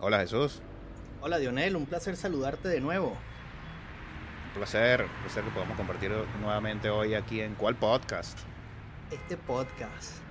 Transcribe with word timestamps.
Hola 0.00 0.20
Jesús. 0.20 0.60
Hola 1.20 1.38
Dionel, 1.38 1.74
un 1.74 1.84
placer 1.84 2.16
saludarte 2.16 2.68
de 2.68 2.80
nuevo. 2.80 3.08
Un 3.08 4.54
placer, 4.54 5.02
un 5.02 5.22
placer 5.22 5.42
que 5.42 5.50
podamos 5.50 5.76
compartir 5.76 6.12
nuevamente 6.40 6.88
hoy 6.88 7.14
aquí 7.14 7.40
en 7.40 7.56
¿Cuál 7.56 7.74
podcast? 7.74 8.38
Este 9.10 9.36
podcast. 9.36 10.27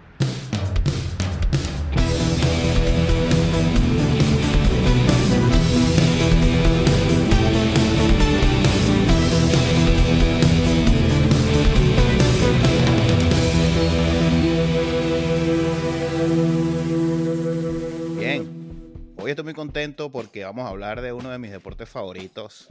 Hoy 19.27 19.31
estoy 19.31 19.43
muy 19.43 19.53
contento 19.53 20.09
porque 20.09 20.45
vamos 20.45 20.65
a 20.65 20.69
hablar 20.69 21.01
de 21.01 21.11
uno 21.11 21.29
de 21.29 21.37
mis 21.37 21.51
deportes 21.51 21.89
favoritos. 21.89 22.69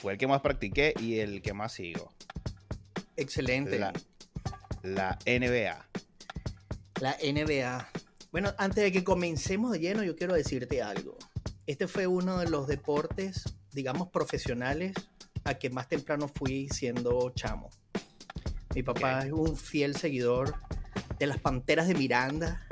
Fue 0.00 0.14
el 0.14 0.18
que 0.18 0.26
más 0.26 0.40
practiqué 0.40 0.94
y 0.98 1.18
el 1.18 1.42
que 1.42 1.52
más 1.52 1.74
sigo. 1.74 2.10
Excelente. 3.14 3.78
La, 3.78 3.92
la 4.82 5.18
NBA. 5.26 5.86
La 7.02 7.18
NBA. 7.22 7.86
Bueno, 8.32 8.54
antes 8.56 8.82
de 8.82 8.92
que 8.92 9.04
comencemos 9.04 9.72
de 9.72 9.80
lleno, 9.80 10.02
yo 10.04 10.16
quiero 10.16 10.32
decirte 10.32 10.80
algo. 10.80 11.18
Este 11.66 11.86
fue 11.86 12.06
uno 12.06 12.38
de 12.38 12.48
los 12.48 12.66
deportes, 12.66 13.44
digamos, 13.72 14.08
profesionales 14.08 14.94
a 15.44 15.52
que 15.52 15.68
más 15.68 15.86
temprano 15.86 16.28
fui 16.28 16.70
siendo 16.70 17.30
chamo. 17.36 17.68
Mi 18.74 18.82
papá 18.82 19.18
Ok. 19.18 19.24
es 19.26 19.32
un 19.32 19.56
fiel 19.58 19.96
seguidor 19.96 20.54
de 21.18 21.26
las 21.26 21.38
Panteras 21.40 21.88
de 21.88 21.94
Miranda, 21.94 22.66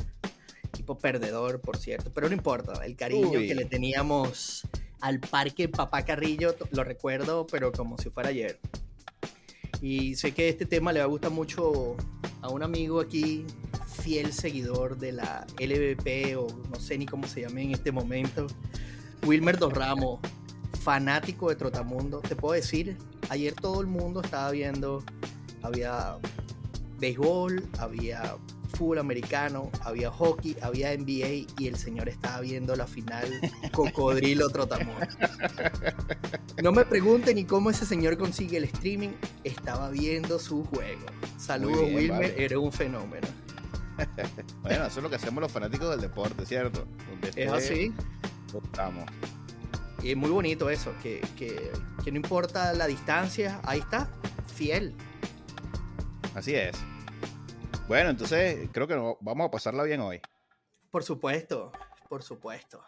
equipo 0.83 0.99
perdedor, 0.99 1.61
por 1.61 1.77
cierto, 1.77 2.11
pero 2.13 2.29
no 2.29 2.35
importa, 2.35 2.85
el 2.85 2.97
cariño 2.97 3.39
Uy. 3.39 3.47
que 3.47 3.55
le 3.55 3.65
teníamos 3.65 4.63
al 5.01 5.21
parque 5.21 5.69
Papá 5.69 6.05
Carrillo, 6.05 6.57
lo 6.73 6.83
recuerdo, 6.83 7.47
pero 7.47 7.71
como 7.71 7.97
si 7.99 8.11
fuera 8.11 8.31
ayer. 8.31 8.59
Y 9.81 10.17
sé 10.17 10.33
que 10.33 10.49
este 10.49 10.67
tema 10.67 10.93
le 10.93 10.99
va 10.99 11.05
a 11.05 11.09
gustar 11.09 11.31
mucho 11.31 11.97
a 12.41 12.49
un 12.49 12.65
amigo 12.65 13.01
aquí, 13.01 13.45
fiel 14.03 14.33
seguidor 14.33 14.99
de 14.99 15.13
la 15.13 15.47
LVP, 15.61 16.37
o 16.37 16.49
no 16.71 16.81
sé 16.81 16.99
ni 16.99 17.07
cómo 17.07 17.29
se 17.29 17.43
llame 17.43 17.63
en 17.63 17.73
este 17.73 17.93
momento, 17.93 18.49
Wilmer 19.25 19.59
Dos 19.59 19.73
Ramos, 19.73 20.19
fanático 20.81 21.49
de 21.49 21.55
Trotamundo. 21.55 22.21
Te 22.21 22.35
puedo 22.35 22.55
decir, 22.55 22.97
ayer 23.29 23.55
todo 23.55 23.81
el 23.81 23.87
mundo 23.87 24.21
estaba 24.21 24.51
viendo, 24.51 25.05
había 25.63 26.17
béisbol, 26.99 27.69
había 27.79 28.37
fútbol 28.83 28.99
americano, 28.99 29.71
había 29.85 30.11
hockey, 30.11 30.57
había 30.61 30.93
NBA 30.97 31.47
y 31.57 31.69
el 31.69 31.77
señor 31.77 32.09
estaba 32.09 32.41
viendo 32.41 32.75
la 32.75 32.89
final 32.89 33.29
Cocodrilo 33.73 34.49
Trotamundo. 34.51 35.07
No 36.61 36.73
me 36.73 36.85
pregunten 36.85 37.37
ni 37.37 37.45
cómo 37.45 37.71
ese 37.71 37.87
señor 37.87 38.19
consigue 38.19 38.57
el 38.57 38.65
streaming, 38.65 39.11
estaba 39.45 39.89
viendo 39.91 40.41
su 40.41 40.65
juego. 40.65 41.07
Saludos 41.39 41.83
Wilmer, 41.83 42.11
vale. 42.11 42.45
eres 42.45 42.59
un 42.59 42.73
fenómeno. 42.73 43.29
Bueno, 44.63 44.87
eso 44.87 44.99
es 44.99 45.03
lo 45.05 45.09
que 45.09 45.17
hacemos 45.17 45.41
los 45.41 45.53
fanáticos 45.53 45.89
del 45.91 46.01
deporte, 46.01 46.45
¿cierto? 46.45 46.85
Donde 47.09 47.29
Es 47.29 47.37
esté, 47.37 47.49
así. 47.51 47.93
Estamos. 48.65 49.05
Y 50.03 50.11
es 50.11 50.17
muy 50.17 50.31
bonito 50.31 50.71
eso, 50.71 50.93
que, 51.01 51.21
que, 51.39 51.71
que 52.03 52.11
no 52.11 52.17
importa 52.17 52.73
la 52.73 52.89
distancia, 52.89 53.61
ahí 53.63 53.79
está, 53.79 54.11
fiel. 54.53 54.93
Así 56.35 56.57
es. 56.57 56.77
Bueno, 57.89 58.11
entonces 58.11 58.69
creo 58.73 58.87
que 58.87 58.95
no- 58.95 59.19
vamos 59.21 59.49
a 59.49 59.51
pasarla 59.51 59.83
bien 59.85 60.01
hoy. 60.01 60.21
Por 60.91 61.03
supuesto, 61.03 61.73
por 62.09 62.23
supuesto. 62.23 62.83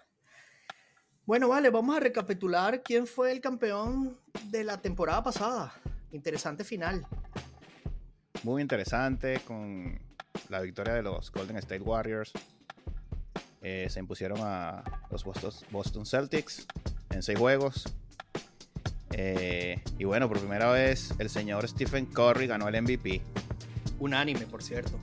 Bueno, 1.27 1.49
vale, 1.49 1.71
vamos 1.71 1.97
a 1.97 2.01
recapitular 2.01 2.83
quién 2.83 3.07
fue 3.07 3.33
el 3.33 3.41
campeón 3.41 4.19
de 4.45 4.63
la 4.65 4.81
temporada 4.81 5.23
pasada. 5.23 5.73
Interesante 6.13 6.65
final. 6.65 7.07
Muy 8.43 8.61
interesante 8.61 9.41
con 9.47 9.99
la 10.51 10.61
victoria 10.61 10.95
de 10.95 11.03
los 11.03 11.33
Golden 11.33 11.57
State 11.57 11.81
Warriors. 11.83 12.33
Eh, 13.63 13.87
se 13.89 14.01
impusieron 14.01 14.39
a 14.43 14.85
los 15.11 15.25
Boston, 15.25 15.51
Boston 15.71 16.05
Celtics 16.05 16.67
en 17.11 17.23
seis 17.23 17.39
juegos. 17.39 17.85
Eh, 19.13 19.83
y 19.99 20.05
bueno, 20.05 20.29
por 20.29 20.39
primera 20.41 20.71
vez 20.71 21.15
el 21.19 21.31
señor 21.31 21.67
Stephen 21.69 22.05
Curry 22.05 22.47
ganó 22.47 22.69
el 22.69 22.75
MVP. 22.83 23.23
Unánime, 23.99 24.47
por 24.47 24.63
cierto. 24.63 24.99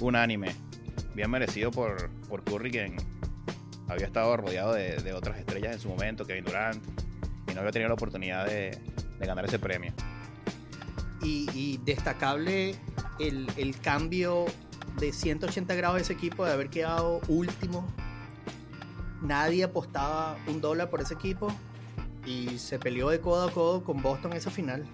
Unánime. 0.00 0.54
Bien 1.14 1.30
merecido 1.30 1.70
por, 1.70 2.10
por 2.28 2.44
Curry, 2.44 2.70
quien 2.70 2.96
había 3.88 4.06
estado 4.06 4.36
rodeado 4.36 4.74
de, 4.74 4.96
de 4.96 5.12
otras 5.12 5.38
estrellas 5.38 5.74
en 5.74 5.80
su 5.80 5.88
momento, 5.88 6.26
Kevin 6.26 6.44
Durant, 6.44 6.84
y 7.48 7.54
no 7.54 7.60
había 7.60 7.72
tenido 7.72 7.88
la 7.88 7.94
oportunidad 7.94 8.46
de, 8.46 8.78
de 9.18 9.26
ganar 9.26 9.44
ese 9.44 9.58
premio. 9.58 9.92
Y, 11.22 11.48
y 11.54 11.78
destacable 11.78 12.76
el, 13.18 13.46
el 13.56 13.78
cambio 13.80 14.46
de 14.98 15.12
180 15.12 15.74
grados 15.74 15.96
de 15.96 16.02
ese 16.02 16.12
equipo, 16.12 16.44
de 16.44 16.52
haber 16.52 16.70
quedado 16.70 17.20
último. 17.28 17.86
Nadie 19.22 19.64
apostaba 19.64 20.36
un 20.46 20.60
dólar 20.60 20.90
por 20.90 21.00
ese 21.00 21.14
equipo 21.14 21.48
y 22.26 22.58
se 22.58 22.78
peleó 22.78 23.08
de 23.08 23.20
codo 23.20 23.48
a 23.48 23.52
codo 23.52 23.82
con 23.82 24.02
Boston 24.02 24.32
en 24.32 24.38
esa 24.38 24.50
final. 24.50 24.86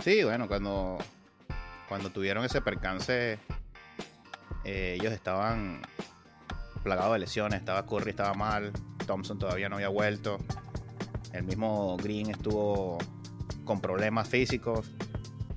Sí, 0.00 0.22
bueno, 0.22 0.46
cuando, 0.48 0.98
cuando 1.88 2.10
tuvieron 2.10 2.44
ese 2.44 2.60
percance, 2.60 3.38
eh, 4.64 4.96
ellos 5.00 5.12
estaban 5.12 5.82
plagados 6.82 7.14
de 7.14 7.20
lesiones. 7.20 7.60
Estaba 7.60 7.86
Curry, 7.86 8.10
estaba 8.10 8.34
mal. 8.34 8.72
Thompson 9.06 9.38
todavía 9.38 9.68
no 9.68 9.76
había 9.76 9.88
vuelto. 9.88 10.38
El 11.32 11.44
mismo 11.44 11.96
Green 11.96 12.30
estuvo 12.30 12.98
con 13.64 13.80
problemas 13.80 14.28
físicos. 14.28 14.90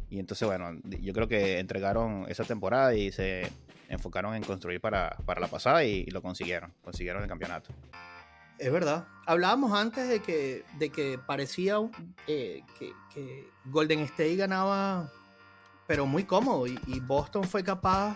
Y 0.10 0.20
entonces, 0.20 0.48
bueno, 0.48 0.80
yo 0.84 1.14
creo 1.14 1.28
que 1.28 1.60
entregaron 1.60 2.26
esa 2.28 2.44
temporada 2.44 2.94
y 2.94 3.12
se 3.12 3.50
enfocaron 3.88 4.36
en 4.36 4.44
construir 4.44 4.82
para, 4.82 5.18
para 5.26 5.40
la 5.40 5.48
pasada 5.48 5.84
y, 5.84 6.06
lo 6.06 6.22
consiguieron. 6.22 6.74
Consiguieron 6.82 7.24
el 7.24 7.30
campeonato. 7.30 7.74
Es 8.58 8.72
verdad. 8.72 9.08
Hablábamos 9.26 9.74
antes 9.74 10.08
de 10.08 10.22
que, 10.22 10.64
de 10.78 10.90
que 10.90 11.18
parecía 11.18 11.78
eh, 12.28 12.64
que, 12.78 12.94
que 13.14 13.50
Golden 13.66 14.02
State 14.02 14.36
ganaba, 14.36 15.12
pero 15.92 16.06
muy 16.06 16.24
cómodo. 16.24 16.68
Y, 16.68 17.02
Boston 17.02 17.44
fue 17.44 17.66
capaz 17.66 18.16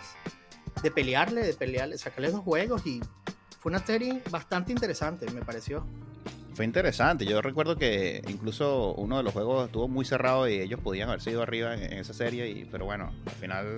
de 0.81 0.91
pelearle, 0.91 1.41
de 1.41 1.53
pelearle, 1.53 1.97
sacarle 1.97 2.31
dos 2.31 2.40
juegos. 2.40 2.88
Y 2.88 3.02
fue 3.59 3.69
una 3.69 3.86
serie 3.86 4.22
bastante 4.31 4.72
interesante, 4.72 5.30
me 5.31 5.41
pareció. 5.41 5.86
Fue 6.53 6.63
interesante. 6.63 7.25
Yo 7.25 7.41
recuerdo 7.41 7.75
que 7.75 8.22
incluso 8.30 8.94
uno 8.94 9.18
de 9.18 9.24
los 9.24 9.34
juegos 9.34 9.66
estuvo 9.66 9.90
muy 9.90 10.06
cerrado 10.06 10.47
y 10.47 10.62
ellos 10.62 10.80
podían 10.80 11.09
haberse 11.09 11.31
ido 11.31 11.41
arriba 11.41 11.74
en, 11.74 11.91
esa 11.97 12.13
serie. 12.13 12.50
Y, 12.50 12.63
pero 12.63 12.86
bueno, 12.86 13.12
al 13.25 13.34
final 13.34 13.75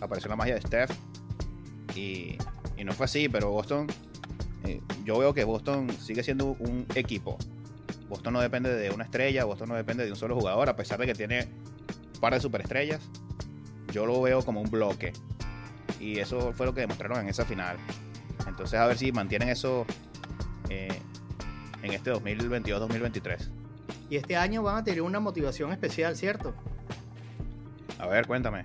apareció 0.00 0.28
la 0.28 0.34
magia 0.34 0.56
de 0.56 0.60
Steph. 0.62 0.90
Y, 1.94 2.38
y 2.76 2.82
no 2.82 2.92
fue 2.92 3.04
así, 3.04 3.28
pero 3.28 3.52
Boston. 3.52 3.86
eh, 4.64 4.80
yo 5.04 5.16
veo 5.16 5.32
que 5.32 5.44
Boston 5.44 5.88
sigue 6.00 6.24
siendo 6.24 6.56
un 6.58 6.86
equipo. 6.96 7.38
Boston 8.08 8.32
no 8.32 8.40
depende 8.40 8.74
de 8.74 8.90
una 8.90 9.04
estrella, 9.04 9.44
Boston 9.44 9.68
no 9.68 9.74
depende 9.76 10.04
de 10.04 10.10
un 10.10 10.16
solo 10.16 10.34
jugador, 10.34 10.68
a 10.68 10.74
pesar 10.74 10.98
de 10.98 11.06
que 11.06 11.14
tiene 11.14 11.46
un 12.18 12.20
par 12.20 12.34
de 12.34 12.40
superestrellas. 12.40 13.00
Yo 13.92 14.04
lo 14.04 14.20
veo 14.20 14.42
como 14.42 14.60
un 14.60 14.68
bloque. 14.68 15.12
Y 16.00 16.18
eso 16.18 16.52
fue 16.52 16.66
lo 16.66 16.74
que 16.74 16.80
demostraron 16.80 17.20
en 17.20 17.28
esa 17.28 17.44
final. 17.44 17.76
Entonces, 18.46 18.78
a 18.78 18.86
ver 18.86 18.98
si 18.98 19.12
mantienen 19.12 19.48
eso 19.48 19.86
eh, 20.68 21.00
en 21.80 21.92
este 21.92 22.12
2022-2023. 22.12 23.50
Y 24.10 24.16
este 24.16 24.36
año 24.36 24.64
van 24.64 24.78
a 24.78 24.84
tener 24.84 25.02
una 25.02 25.20
motivación 25.20 25.70
especial, 25.70 26.16
¿cierto? 26.16 26.54
A 28.00 28.08
ver, 28.08 28.26
cuéntame. 28.26 28.64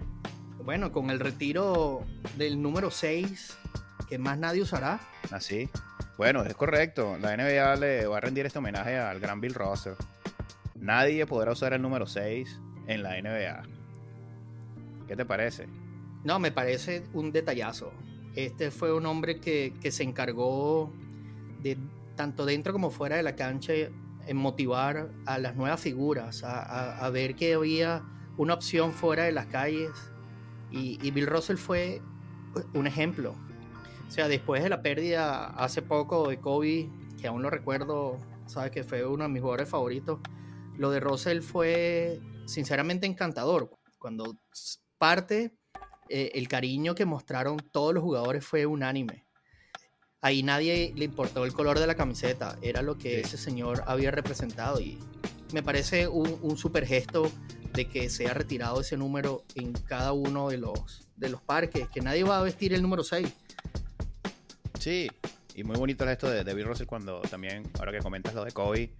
Bueno, 0.66 0.92
con 0.92 1.12
el 1.12 1.20
retiro 1.20 2.02
del 2.38 2.60
número 2.60 2.90
6, 2.90 3.56
que 4.10 4.18
más 4.18 4.40
nadie 4.40 4.64
usará. 4.64 5.00
Así. 5.32 5.70
Bueno, 6.18 6.44
es 6.44 6.56
correcto. 6.56 7.18
La 7.22 7.38
NBA 7.38 7.76
le 7.76 8.08
va 8.08 8.18
a 8.18 8.22
rendir 8.22 8.48
este 8.48 8.58
homenaje 8.58 8.98
al 8.98 9.20
gran 9.20 9.42
Bill 9.42 9.54
Russell. 9.54 9.94
Nadie 10.74 11.28
podrá 11.28 11.52
usar 11.52 11.74
el 11.74 11.82
número 11.84 12.08
6 12.08 12.60
en 12.88 13.04
la 13.04 13.18
NBA. 13.22 13.64
¿Qué 15.08 15.16
te 15.16 15.26
parece? 15.26 15.68
No, 16.24 16.40
me 16.40 16.52
parece 16.52 17.04
un 17.14 17.32
detallazo. 17.32 17.92
Este 18.36 18.72
fue 18.72 18.94
un 18.94 19.06
hombre 19.06 19.40
que, 19.40 19.74
que 19.82 19.92
se 19.92 20.04
encargó 20.04 20.92
de, 21.62 21.78
tanto 22.16 22.46
dentro 22.46 22.74
como 22.74 22.90
fuera 22.90 23.18
de 23.18 23.24
la 23.24 23.36
cancha, 23.36 23.74
en 24.26 24.38
motivar 24.38 25.10
a 25.26 25.38
las 25.38 25.56
nuevas 25.56 25.82
figuras, 25.82 26.44
a, 26.44 26.62
a- 26.62 27.06
a 27.06 27.10
ver 27.10 27.36
que 27.36 27.54
había 27.56 28.04
una 28.38 28.54
opción 28.54 28.94
fuera 28.94 29.24
de 29.26 29.34
las 29.34 29.48
calles. 29.48 29.92
Y, 30.72 30.98
y 31.06 31.12
Bill 31.12 31.28
Russell 31.28 31.58
fue 31.58 32.02
un 32.74 32.88
ejemplo. 32.88 33.36
O 34.08 34.12
sea, 34.12 34.28
después 34.28 34.64
de 34.64 34.70
la 34.70 34.82
pérdida 34.82 35.48
hace 35.48 35.82
poco 35.82 36.30
de 36.30 36.38
Kobe, 36.38 36.90
que 37.20 37.28
aún 37.28 37.42
lo 37.44 37.50
recuerdo, 37.50 38.18
sabes 38.48 38.72
que 38.72 38.84
fue 38.84 39.06
uno 39.06 39.24
de 39.24 39.30
mis 39.30 39.42
jugadores 39.42 39.70
favoritos, 39.70 40.20
lo 40.78 40.90
de 40.90 41.00
Russell 41.00 41.42
fue 41.42 42.20
sinceramente 42.46 43.06
encantador. 43.06 43.70
Cuando 43.98 44.38
parte, 44.98 45.54
eh, 46.10 46.32
el 46.36 46.48
cariño 46.48 46.96
que 46.96 47.06
mostraron 47.06 47.58
todos 47.72 47.94
los 47.94 48.04
jugadores 48.04 48.46
fue 48.46 48.66
unánime. 48.66 49.26
ahí 50.22 50.42
nadie 50.42 50.94
le 50.96 51.04
importó 51.06 51.44
el 51.44 51.52
color 51.52 51.80
de 51.80 51.86
la 51.88 51.96
camiseta, 51.96 52.58
era 52.62 52.82
lo 52.82 52.98
que 52.98 53.16
Sí. 53.16 53.22
ese 53.26 53.38
señor 53.38 53.84
había 53.88 54.10
representado 54.10 54.80
y 54.80 54.98
me 55.52 55.62
parece 55.62 56.08
un, 56.08 56.40
un 56.42 56.56
super 56.58 56.86
gesto 56.88 57.30
de 57.74 57.90
que 57.90 58.10
se 58.10 58.28
ha 58.28 58.34
retirado 58.34 58.80
ese 58.80 58.96
número 58.96 59.44
en 59.56 59.74
cada 59.74 60.14
uno 60.14 60.50
de 60.50 60.58
los, 60.60 61.10
de 61.18 61.28
los 61.28 61.42
parques, 61.42 61.90
que 61.90 62.00
nadie 62.00 62.24
va 62.24 62.40
a 62.40 62.42
vestir 62.44 62.74
el 62.74 62.82
número 62.82 63.04
6. 63.04 63.28
Sí, 64.80 65.10
y 65.56 65.64
muy 65.64 65.76
bonito 65.76 66.08
esto 66.10 66.30
de, 66.30 66.44
de 66.44 66.54
Bill 66.54 66.68
Russell 66.68 66.88
cuando 66.88 67.20
también, 67.22 67.70
ahora 67.80 67.92
que 67.92 68.00
comentas 68.00 68.34
lo 68.34 68.46
de 68.46 68.52
Kobe, 68.52 68.94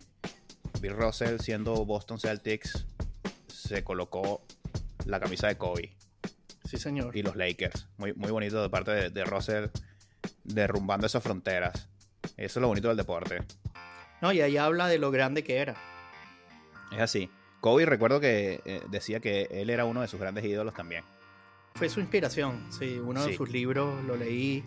Bill 0.82 0.94
Russell 0.94 1.40
siendo 1.40 1.86
Boston 1.86 2.20
Celtics 2.20 2.86
se 3.76 3.84
colocó 3.84 4.42
la 5.06 5.20
camisa 5.20 5.48
de 5.48 5.58
Kobe 5.58 5.96
Sí, 6.64 6.78
señor. 6.78 7.16
y 7.16 7.24
los 7.24 7.36
Lakers. 7.36 7.88
Muy, 7.98 8.14
muy 8.14 8.32
bonito 8.32 8.62
de 8.62 8.70
parte 8.70 8.92
de, 8.92 9.10
de 9.10 9.26
Russell 9.26 9.66
derrumbando 10.44 11.08
esas 11.08 11.24
fronteras. 11.24 11.88
Eso 12.38 12.60
es 12.60 12.62
lo 12.62 12.68
bonito 12.68 12.88
del 12.88 12.98
deporte. 12.98 13.40
No, 14.22 14.32
y 14.32 14.42
ahí 14.42 14.58
habla 14.58 14.88
de 14.88 14.98
lo 15.00 15.12
grande 15.12 15.44
que 15.44 15.58
era. 15.58 15.76
Es 16.92 17.00
así. 17.02 17.30
Kobe 17.60 17.86
recuerdo 17.86 18.20
que 18.20 18.62
eh, 18.66 18.82
decía 18.90 19.20
que 19.20 19.48
él 19.52 19.70
era 19.70 19.86
uno 19.86 20.02
de 20.02 20.08
sus 20.08 20.20
grandes 20.20 20.44
ídolos 20.46 20.74
también. 20.74 21.04
Fue 21.76 21.90
su 21.90 22.00
inspiración, 22.00 22.66
sí, 22.72 23.00
uno 23.00 23.26
de 23.26 23.36
sus 23.36 23.50
libros 23.50 24.04
lo 24.06 24.16
leí 24.16 24.64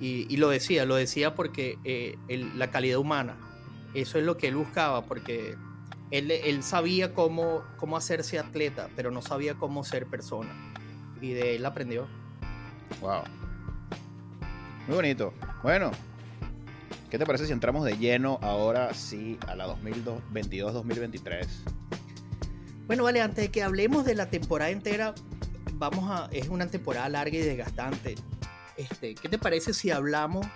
y, 0.00 0.26
y 0.32 0.36
lo 0.38 0.48
decía, 0.48 0.86
lo 0.86 0.94
decía 0.96 1.34
porque 1.34 1.78
eh, 1.84 2.16
el- 2.28 2.58
la 2.58 2.70
calidad 2.70 2.98
humana, 2.98 3.36
eso 3.92 4.18
es 4.18 4.24
lo 4.24 4.38
que 4.38 4.48
él 4.48 4.54
buscaba, 4.56 5.04
porque 5.04 5.54
él, 6.10 6.30
él 6.30 6.62
sabía 6.62 7.14
cómo, 7.14 7.62
cómo 7.76 7.96
hacerse 7.96 8.38
atleta, 8.38 8.88
pero 8.96 9.10
no 9.10 9.22
sabía 9.22 9.54
cómo 9.54 9.84
ser 9.84 10.06
persona. 10.06 10.50
Y 11.20 11.32
de 11.32 11.56
él 11.56 11.66
aprendió. 11.66 12.08
Wow. 13.00 13.22
Muy 14.86 14.96
bonito. 14.96 15.32
Bueno, 15.62 15.90
¿qué 17.10 17.18
te 17.18 17.26
parece 17.26 17.46
si 17.46 17.52
entramos 17.52 17.84
de 17.84 17.96
lleno 17.96 18.38
ahora 18.42 18.92
sí 18.94 19.38
a 19.46 19.54
la 19.54 19.66
2022-2023? 19.68 21.46
Bueno, 22.86 23.04
vale, 23.04 23.20
antes 23.20 23.44
de 23.44 23.50
que 23.52 23.62
hablemos 23.62 24.04
de 24.04 24.16
la 24.16 24.30
temporada 24.30 24.70
entera, 24.70 25.14
vamos 25.74 26.10
a. 26.10 26.28
Es 26.32 26.48
una 26.48 26.66
temporada 26.66 27.08
larga 27.08 27.36
y 27.36 27.40
desgastante. 27.40 28.16
Este, 28.76 29.14
¿Qué 29.14 29.28
te 29.28 29.38
parece 29.38 29.72
si 29.72 29.90
hablamos 29.90 30.46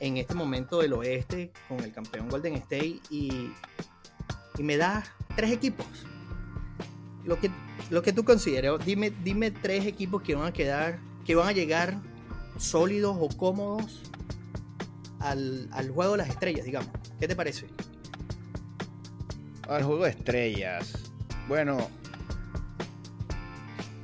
en 0.00 0.16
este 0.16 0.34
momento 0.34 0.80
del 0.80 0.94
oeste 0.94 1.52
con 1.68 1.80
el 1.80 1.92
campeón 1.92 2.28
Golden 2.28 2.54
State 2.54 3.00
y, 3.10 3.52
y 4.58 4.62
me 4.62 4.76
das 4.76 5.10
tres 5.36 5.52
equipos? 5.52 5.86
Lo 7.24 7.38
que, 7.40 7.50
lo 7.90 8.02
que 8.02 8.12
tú 8.12 8.24
consideres. 8.24 8.72
Dime, 8.84 9.10
dime 9.22 9.50
tres 9.50 9.86
equipos 9.86 10.22
que 10.22 10.34
van 10.34 10.46
a 10.46 10.52
quedar, 10.52 10.98
que 11.24 11.34
van 11.34 11.48
a 11.48 11.52
llegar 11.52 12.00
sólidos 12.58 13.16
o 13.20 13.28
cómodos 13.28 14.02
al, 15.20 15.68
al 15.72 15.90
juego 15.90 16.12
de 16.12 16.18
las 16.18 16.28
estrellas, 16.28 16.64
digamos. 16.64 16.90
¿Qué 17.20 17.28
te 17.28 17.36
parece? 17.36 17.66
Al 19.68 19.84
juego 19.84 20.04
de 20.04 20.10
estrellas. 20.10 20.92
Bueno, 21.46 21.88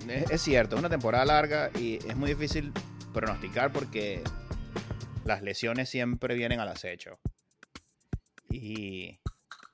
es, 0.09 0.31
es 0.31 0.43
cierto, 0.43 0.77
es 0.77 0.81
una 0.81 0.91
temporada 0.91 1.25
larga 1.25 1.71
y 1.79 1.97
es 2.07 2.17
muy 2.17 2.29
difícil 2.29 2.73
pronosticar 3.13 3.73
porque 3.73 4.23
las 5.25 5.43
lesiones 5.43 5.89
siempre 5.89 6.35
vienen 6.35 6.61
al 6.61 6.69
acecho. 6.69 7.19
Y 8.51 9.19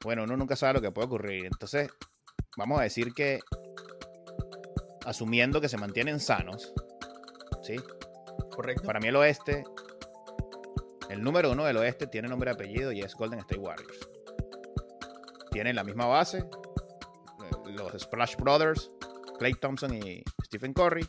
bueno, 0.02 0.24
uno 0.24 0.36
nunca 0.36 0.56
sabe 0.56 0.74
lo 0.74 0.80
que 0.80 0.90
puede 0.90 1.06
ocurrir. 1.06 1.46
Entonces, 1.46 1.90
vamos 2.56 2.80
a 2.80 2.84
decir 2.84 3.12
que 3.12 3.40
asumiendo 5.04 5.60
que 5.60 5.68
se 5.68 5.76
mantienen 5.76 6.20
sanos, 6.20 6.72
¿sí? 7.62 7.76
¿Correcto? 8.54 8.84
Para 8.84 9.00
mí 9.00 9.08
el 9.08 9.16
oeste, 9.16 9.64
el 11.08 11.22
número 11.22 11.52
uno 11.52 11.64
del 11.64 11.76
oeste 11.78 12.06
tiene 12.06 12.28
nombre 12.28 12.50
y 12.50 12.54
apellido 12.54 12.92
y 12.92 13.00
es 13.00 13.14
Golden 13.14 13.40
State 13.40 13.60
Warriors. 13.60 14.08
Tienen 15.50 15.76
la 15.76 15.84
misma 15.84 16.06
base, 16.06 16.38
eh, 16.38 17.70
los 17.76 17.92
Splash 18.00 18.36
Brothers, 18.36 18.90
Clay 19.38 19.54
Thompson 19.54 19.94
y 19.94 20.22
Stephen 20.44 20.72
Curry. 20.72 21.06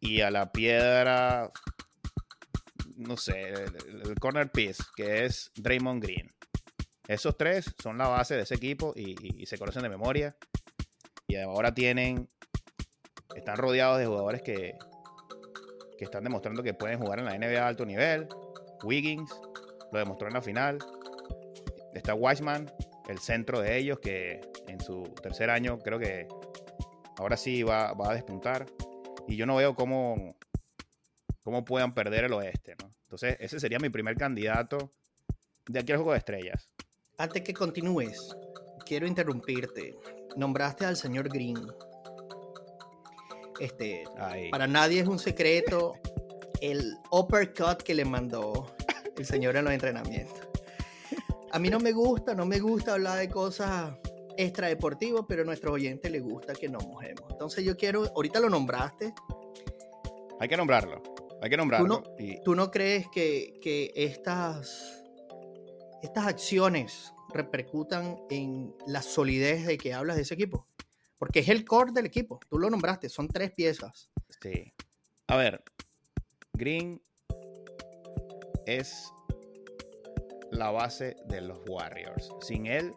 Y 0.00 0.20
a 0.20 0.30
la 0.30 0.50
piedra, 0.52 1.50
no 2.96 3.16
sé, 3.16 3.52
el, 3.52 4.02
el 4.04 4.14
corner 4.20 4.50
piece, 4.50 4.82
que 4.96 5.24
es 5.24 5.50
Draymond 5.56 6.02
Green. 6.02 6.37
Esos 7.08 7.38
tres 7.38 7.74
son 7.82 7.96
la 7.96 8.06
base 8.06 8.36
de 8.36 8.42
ese 8.42 8.54
equipo 8.54 8.92
y, 8.94 9.46
se 9.46 9.56
conocen 9.56 9.82
de 9.82 9.88
memoria. 9.88 10.36
Y 11.26 11.36
ahora 11.36 11.72
tienen, 11.72 12.28
están 13.34 13.56
rodeados 13.56 13.98
de 13.98 14.04
jugadores 14.04 14.42
que, 14.42 14.76
que 15.96 16.04
están 16.04 16.22
demostrando 16.22 16.62
que 16.62 16.74
pueden 16.74 16.98
jugar 16.98 17.18
en 17.20 17.24
la 17.24 17.38
NBA 17.38 17.64
a 17.64 17.66
alto 17.66 17.86
nivel. 17.86 18.28
Wiggins 18.84 19.34
lo 19.90 19.98
demostró 19.98 20.28
en 20.28 20.34
la 20.34 20.42
final. 20.42 20.78
Está 21.94 22.12
Wiseman, 22.12 22.70
el 23.08 23.18
centro 23.18 23.62
de 23.62 23.78
ellos, 23.78 23.98
que 24.00 24.42
en 24.66 24.78
su 24.78 25.02
tercer 25.22 25.48
año 25.48 25.78
creo 25.78 25.98
que 25.98 26.28
ahora 27.16 27.38
sí 27.38 27.62
va, 27.62 27.94
va 27.94 28.10
a 28.10 28.14
despuntar. 28.14 28.66
Y 29.26 29.36
yo 29.36 29.46
no 29.46 29.56
veo 29.56 29.74
cómo, 29.74 30.36
cómo 31.40 31.64
puedan 31.64 31.94
perder 31.94 32.24
el 32.24 32.34
oeste. 32.34 32.76
Entonces, 33.04 33.38
ese 33.40 33.58
sería 33.58 33.78
mi 33.78 33.88
primer 33.88 34.18
candidato 34.18 34.92
de 35.66 35.78
aquí 35.78 35.92
al 35.92 35.98
juego 35.98 36.12
de 36.12 36.18
estrellas. 36.18 36.68
Antes 37.20 37.42
que 37.42 37.52
continúes, 37.52 38.36
quiero 38.86 39.04
interrumpirte. 39.04 39.98
Nombraste 40.36 40.84
al 40.84 40.96
señor 40.96 41.28
Green. 41.28 41.58
Este, 43.58 44.04
para 44.52 44.68
nadie 44.68 45.00
es 45.00 45.08
un 45.08 45.18
secreto 45.18 45.94
el 46.60 46.96
uppercut 47.10 47.82
que 47.82 47.92
le 47.92 48.04
mandó 48.04 48.72
el 49.16 49.26
señor 49.26 49.56
en 49.56 49.64
los 49.64 49.74
entrenamientos. 49.74 50.48
A 51.50 51.58
mí 51.58 51.70
no 51.70 51.80
me 51.80 51.90
gusta, 51.90 52.36
no 52.36 52.46
me 52.46 52.60
gusta 52.60 52.92
hablar 52.92 53.18
de 53.18 53.28
cosas 53.28 53.96
extradeportivas, 54.36 55.24
pero 55.28 55.42
a 55.42 55.44
nuestros 55.44 55.72
oyentes 55.72 56.12
les 56.12 56.22
gusta 56.22 56.52
que 56.52 56.68
nos 56.68 56.86
mojemos. 56.86 57.24
Entonces 57.32 57.64
yo 57.64 57.76
quiero, 57.76 58.04
ahorita 58.14 58.38
lo 58.38 58.48
nombraste, 58.48 59.12
Hay 60.38 60.48
que 60.48 60.56
nombrarlo. 60.56 61.02
Hay 61.42 61.50
que 61.50 61.56
nombrarlo. 61.56 62.04
y 62.16 62.40
¿tú 62.42 62.54
no 62.54 62.70
crees 62.70 63.08
que, 63.08 63.58
que 63.60 63.90
estas, 63.96 64.97
estas 66.02 66.26
acciones 66.26 67.12
repercutan 67.32 68.16
en 68.30 68.74
la 68.86 69.02
solidez 69.02 69.66
de 69.66 69.78
que 69.78 69.94
hablas 69.94 70.16
de 70.16 70.22
ese 70.22 70.34
equipo? 70.34 70.66
Porque 71.18 71.40
es 71.40 71.48
el 71.48 71.64
core 71.64 71.92
del 71.92 72.06
equipo, 72.06 72.38
tú 72.48 72.58
lo 72.58 72.70
nombraste, 72.70 73.08
son 73.08 73.28
tres 73.28 73.52
piezas. 73.52 74.10
Sí. 74.40 74.72
A 75.26 75.36
ver, 75.36 75.62
Green 76.52 77.02
es 78.66 79.12
la 80.50 80.70
base 80.70 81.16
de 81.26 81.40
los 81.40 81.58
Warriors. 81.68 82.30
Sin 82.40 82.66
él, 82.66 82.94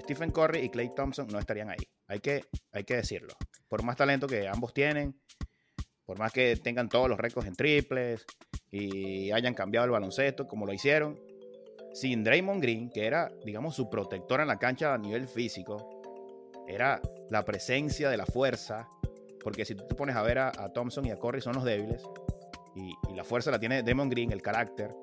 Stephen 0.00 0.30
Curry 0.30 0.60
y 0.60 0.68
Clay 0.68 0.94
Thompson 0.94 1.28
no 1.28 1.38
estarían 1.38 1.70
ahí. 1.70 1.88
Hay 2.08 2.20
que, 2.20 2.44
hay 2.72 2.84
que 2.84 2.96
decirlo. 2.96 3.34
Por 3.68 3.82
más 3.82 3.96
talento 3.96 4.26
que 4.26 4.46
ambos 4.48 4.74
tienen, 4.74 5.18
por 6.04 6.18
más 6.18 6.32
que 6.32 6.56
tengan 6.56 6.88
todos 6.88 7.08
los 7.08 7.18
récords 7.18 7.48
en 7.48 7.54
triples 7.54 8.26
y 8.70 9.30
hayan 9.30 9.54
cambiado 9.54 9.86
el 9.86 9.92
baloncesto 9.92 10.46
como 10.46 10.66
lo 10.66 10.72
hicieron, 10.72 11.18
sin 11.92 12.24
Draymond 12.24 12.62
Green, 12.62 12.90
que 12.90 13.06
era, 13.06 13.30
digamos, 13.44 13.74
su 13.74 13.88
protector 13.88 14.40
en 14.40 14.48
la 14.48 14.58
cancha 14.58 14.94
a 14.94 14.98
nivel 14.98 15.28
físico, 15.28 16.02
era 16.66 17.00
la 17.30 17.44
presencia 17.44 18.08
de 18.08 18.16
la 18.16 18.26
fuerza, 18.26 18.88
porque 19.42 19.64
si 19.64 19.74
tú 19.74 19.86
te 19.86 19.94
pones 19.94 20.16
a 20.16 20.22
ver 20.22 20.38
a, 20.38 20.48
a 20.48 20.72
Thompson 20.72 21.04
y 21.06 21.10
a 21.10 21.18
Curry 21.18 21.40
son 21.40 21.54
los 21.54 21.64
débiles, 21.64 22.02
y, 22.74 22.92
y 23.10 23.14
la 23.14 23.24
fuerza 23.24 23.50
la 23.50 23.58
tiene 23.58 23.82
Draymond 23.82 24.10
Green, 24.10 24.32
el 24.32 24.40
carácter, 24.40 24.94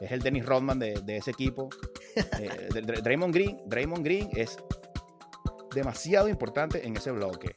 es 0.00 0.10
el 0.10 0.20
Dennis 0.20 0.44
Rodman 0.44 0.78
de, 0.78 1.00
de 1.04 1.16
ese 1.16 1.30
equipo. 1.30 1.68
Eh, 2.38 2.68
Draymond 3.02 3.34
Green, 3.34 3.60
Draymond 3.66 4.04
Green 4.04 4.30
es 4.36 4.56
demasiado 5.74 6.28
importante 6.28 6.86
en 6.86 6.96
ese 6.96 7.10
bloque. 7.10 7.56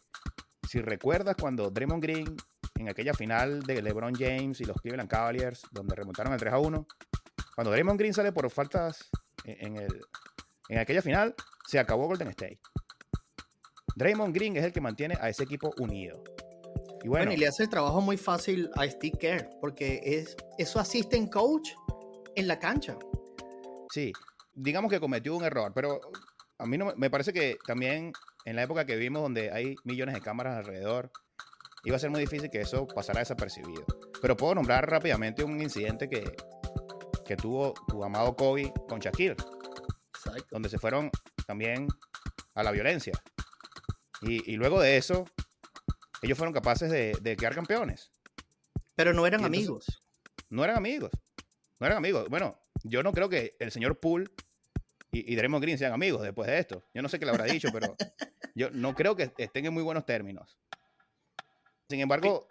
Si 0.68 0.82
recuerdas 0.82 1.36
cuando 1.40 1.70
Draymond 1.70 2.02
Green 2.02 2.36
en 2.80 2.90
aquella 2.90 3.14
final 3.14 3.62
de 3.62 3.84
LeBron 3.84 4.16
James 4.16 4.60
y 4.60 4.66
los 4.66 4.78
Cleveland 4.82 5.10
Cavaliers, 5.10 5.62
donde 5.72 5.96
remontaron 5.96 6.34
el 6.34 6.40
3 6.40 6.54
a 6.54 6.58
1, 6.58 6.88
cuando 7.58 7.72
Draymond 7.72 7.98
Green 7.98 8.14
sale 8.14 8.32
por 8.32 8.48
faltas 8.52 9.10
en, 9.44 9.78
en 9.78 9.78
el, 9.78 10.02
en 10.70 10.78
aquella 10.78 11.02
final, 11.02 11.34
se 11.66 11.80
acabó 11.80 12.06
Golden 12.06 12.28
State. 12.28 12.60
Draymond 13.96 14.32
Green 14.32 14.56
es 14.58 14.64
el 14.64 14.72
que 14.72 14.80
mantiene 14.80 15.18
a 15.20 15.28
ese 15.28 15.46
equipo 15.46 15.74
unido. 15.80 16.24
Y 17.04 17.08
Bueno, 17.08 17.26
bueno, 17.26 17.32
y 17.32 17.38
le 17.38 17.48
hace 17.48 17.64
el 17.64 17.70
trabajo 17.70 18.00
muy 18.00 18.16
fácil 18.16 18.70
a 18.76 18.88
Steve 18.88 19.18
Kerr, 19.20 19.50
porque 19.60 20.00
es, 20.04 20.38
es 20.60 20.70
su 20.70 20.78
assistant 20.78 21.34
coach 21.34 21.72
en 22.36 22.48
la 22.48 22.60
cancha. 22.60 22.96
sí, 23.90 24.14
digamos 24.54 24.92
que 24.92 25.00
cometió 25.00 25.36
un 25.36 25.44
error, 25.44 25.72
pero 25.74 26.00
a 26.60 26.66
mí 26.68 26.78
no 26.78 26.94
me 26.96 27.10
parece 27.10 27.34
que 27.34 27.58
también 27.66 28.14
en 28.46 28.56
la 28.56 28.62
época 28.62 28.86
que 28.86 28.96
vivimos 28.96 29.24
donde 29.24 29.50
hay 29.50 29.74
millones 29.84 30.14
de 30.14 30.22
cámaras 30.22 30.58
alrededor, 30.58 31.10
iba 31.86 31.96
a 31.96 32.00
ser 32.00 32.12
muy 32.12 32.20
difícil 32.20 32.52
que 32.52 32.62
eso 32.62 32.86
pasara 32.86 33.22
desapercibido. 33.22 33.84
Pero 34.22 34.38
puedo 34.38 34.54
nombrar 34.54 34.88
rápidamente 34.88 35.44
un 35.44 35.60
incidente 35.60 36.08
que, 36.08 36.36
que 37.28 37.36
tuvo 37.36 37.74
tu 37.88 38.04
amado 38.04 38.36
Kobe 38.36 38.74
con 38.88 39.00
Shaquille. 39.00 39.36
Exacto. 40.16 40.48
donde 40.50 40.70
se 40.70 40.80
fueron 40.80 41.12
también 41.46 41.88
a 42.56 42.64
la 42.64 42.72
violencia. 42.72 43.14
Y, 44.22 44.52
y 44.52 44.56
luego 44.56 44.80
de 44.82 44.98
eso, 44.98 45.26
ellos 46.24 46.38
fueron 46.38 46.54
capaces 46.54 46.90
de, 46.90 47.16
de 47.22 47.36
quedar 47.38 47.54
campeones. 47.54 48.12
Pero 48.96 49.14
no 49.14 49.28
eran 49.28 49.42
entonces- 49.42 49.60
amigos. 49.60 50.04
No 50.50 50.64
eran 50.64 50.78
amigos. 50.78 51.12
No 51.80 51.86
eran 51.86 51.98
amigos. 52.00 52.28
Bueno, 52.30 52.58
yo 52.84 53.04
no 53.04 53.12
creo 53.14 53.30
que 53.30 53.56
el 53.60 53.72
señor 53.72 54.00
Poole 54.00 54.28
y, 55.12 55.32
y 55.32 55.36
Draymond 55.36 55.62
Green 55.62 55.78
sean 55.78 55.94
amigos 55.94 56.24
después 56.24 56.48
de 56.50 56.58
esto. 56.58 56.84
Yo 56.94 57.02
no 57.02 57.10
sé 57.10 57.20
qué 57.20 57.26
le 57.26 57.32
habrá 57.32 57.46
dicho, 57.46 57.70
pero 57.72 57.96
yo 58.56 58.70
no 58.72 58.96
creo 58.96 59.16
que 59.16 59.32
estén 59.38 59.66
en 59.66 59.74
muy 59.74 59.84
buenos 59.84 60.06
términos. 60.06 60.58
Sin 61.90 62.00
embargo, 62.00 62.48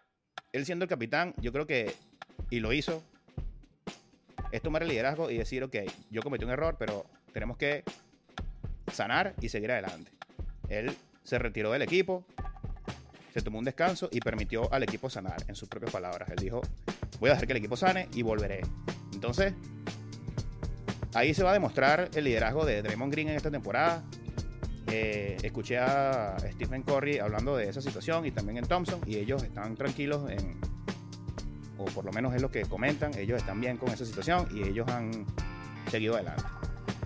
él 0.53 0.65
siendo 0.65 0.85
el 0.85 0.89
capitán, 0.89 1.35
yo 1.39 1.53
creo 1.53 1.67
que, 1.67 1.95
y 2.51 2.61
lo 2.61 2.73
hizo, 2.73 3.03
es 4.53 4.63
tomar 4.63 4.83
el 4.83 4.89
liderazgo 4.89 5.31
y 5.31 5.39
decir, 5.39 5.63
ok, 5.65 5.77
yo 6.11 6.23
cometí 6.23 6.45
un 6.45 6.51
error, 6.51 6.77
pero 6.79 7.07
tenemos 7.33 7.57
que 7.57 7.85
sanar 8.93 9.35
y 9.41 9.49
seguir 9.49 9.73
adelante. 9.73 10.11
Él 10.69 10.97
se 11.23 11.39
retiró 11.39 11.73
del 11.73 11.83
equipo, 11.83 12.25
se 13.35 13.43
tomó 13.43 13.59
un 13.59 13.65
descanso 13.65 14.09
y 14.11 14.21
permitió 14.21 14.73
al 14.73 14.83
equipo 14.83 15.11
sanar, 15.11 15.45
en 15.49 15.55
sus 15.55 15.69
propias 15.69 15.93
palabras. 15.93 16.31
Él 16.31 16.37
dijo, 16.37 16.61
voy 17.21 17.31
a 17.31 17.35
dejar 17.35 17.47
que 17.47 17.53
el 17.53 17.59
equipo 17.59 17.77
sane 17.77 18.09
y 18.15 18.23
volveré. 18.23 18.61
Entonces, 19.13 19.53
ahí 21.15 21.35
se 21.35 21.43
va 21.43 21.51
a 21.51 21.53
demostrar 21.53 22.11
el 22.15 22.25
liderazgo 22.25 22.65
de 22.65 22.83
Draymond 22.83 23.13
Green 23.13 23.29
en 23.29 23.37
esta 23.37 23.51
temporada. 23.51 24.05
Eh, 24.89 25.37
escuché 25.43 25.79
a 25.79 26.37
Stephen 26.53 26.83
Curry 26.83 27.19
hablando 27.19 27.57
de 27.57 27.69
esa 27.69 27.83
situación 27.83 28.25
y 28.25 28.31
también 28.31 28.59
en 28.59 28.67
Thompson 28.67 29.01
y 29.05 29.17
ellos 29.17 29.43
están 29.43 29.75
tranquilos 29.75 30.31
en, 30.31 30.61
o 31.79 31.85
por 31.87 32.05
lo 32.05 32.13
menos 32.13 32.35
es 32.35 32.43
lo 32.43 32.51
que 32.51 32.63
comentan, 32.63 33.17
ellos 33.19 33.39
están 33.39 33.61
bien 33.61 33.77
con 33.77 33.91
esa 33.91 34.05
situación 34.05 34.49
y 34.53 34.63
ellos 34.63 34.89
han 34.89 35.27
seguido 35.91 36.15
adelante. 36.15 36.45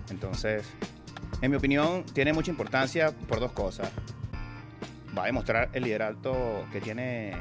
Entonces, 0.09 0.65
en 1.41 1.51
mi 1.51 1.57
opinión, 1.57 2.03
tiene 2.13 2.33
mucha 2.33 2.51
importancia 2.51 3.11
por 3.11 3.39
dos 3.39 3.51
cosas. 3.51 3.91
Va 5.17 5.23
a 5.23 5.25
demostrar 5.25 5.69
el 5.73 5.83
liderazgo 5.83 6.65
que 6.71 6.79
tiene, 6.79 7.35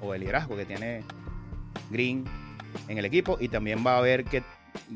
o 0.00 0.14
el 0.14 0.20
liderazgo 0.20 0.56
que 0.56 0.64
tiene 0.64 1.02
Green 1.90 2.24
en 2.88 2.98
el 2.98 3.04
equipo 3.04 3.36
y 3.40 3.48
también 3.48 3.84
va 3.86 3.98
a 3.98 4.00
ver 4.00 4.24
que 4.24 4.42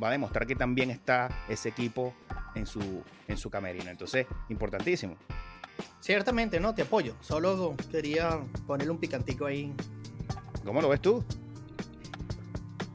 va 0.00 0.08
a 0.08 0.12
demostrar 0.12 0.46
que 0.46 0.54
también 0.54 0.90
está 0.90 1.28
ese 1.48 1.68
equipo 1.68 2.14
en 2.54 2.66
su, 2.66 3.02
en 3.26 3.37
su 3.37 3.50
camerino. 3.50 3.90
Entonces, 3.90 4.26
importantísimo. 4.48 5.16
Ciertamente, 6.00 6.60
no, 6.60 6.75
te 6.75 6.82
apoyo. 6.82 7.16
Solo 7.20 7.75
quería 7.90 8.40
ponerle 8.66 8.92
un 8.92 8.98
picantico 8.98 9.46
ahí. 9.46 9.72
¿Cómo 10.64 10.80
lo 10.80 10.88
ves 10.88 11.00
tú? 11.00 11.25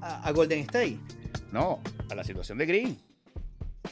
A, 0.04 0.28
a 0.28 0.32
Golden 0.32 0.60
State. 0.60 1.00
No, 1.52 1.82
a 2.10 2.16
la 2.16 2.24
situación 2.24 2.58
de 2.58 2.66
Green. 2.66 2.98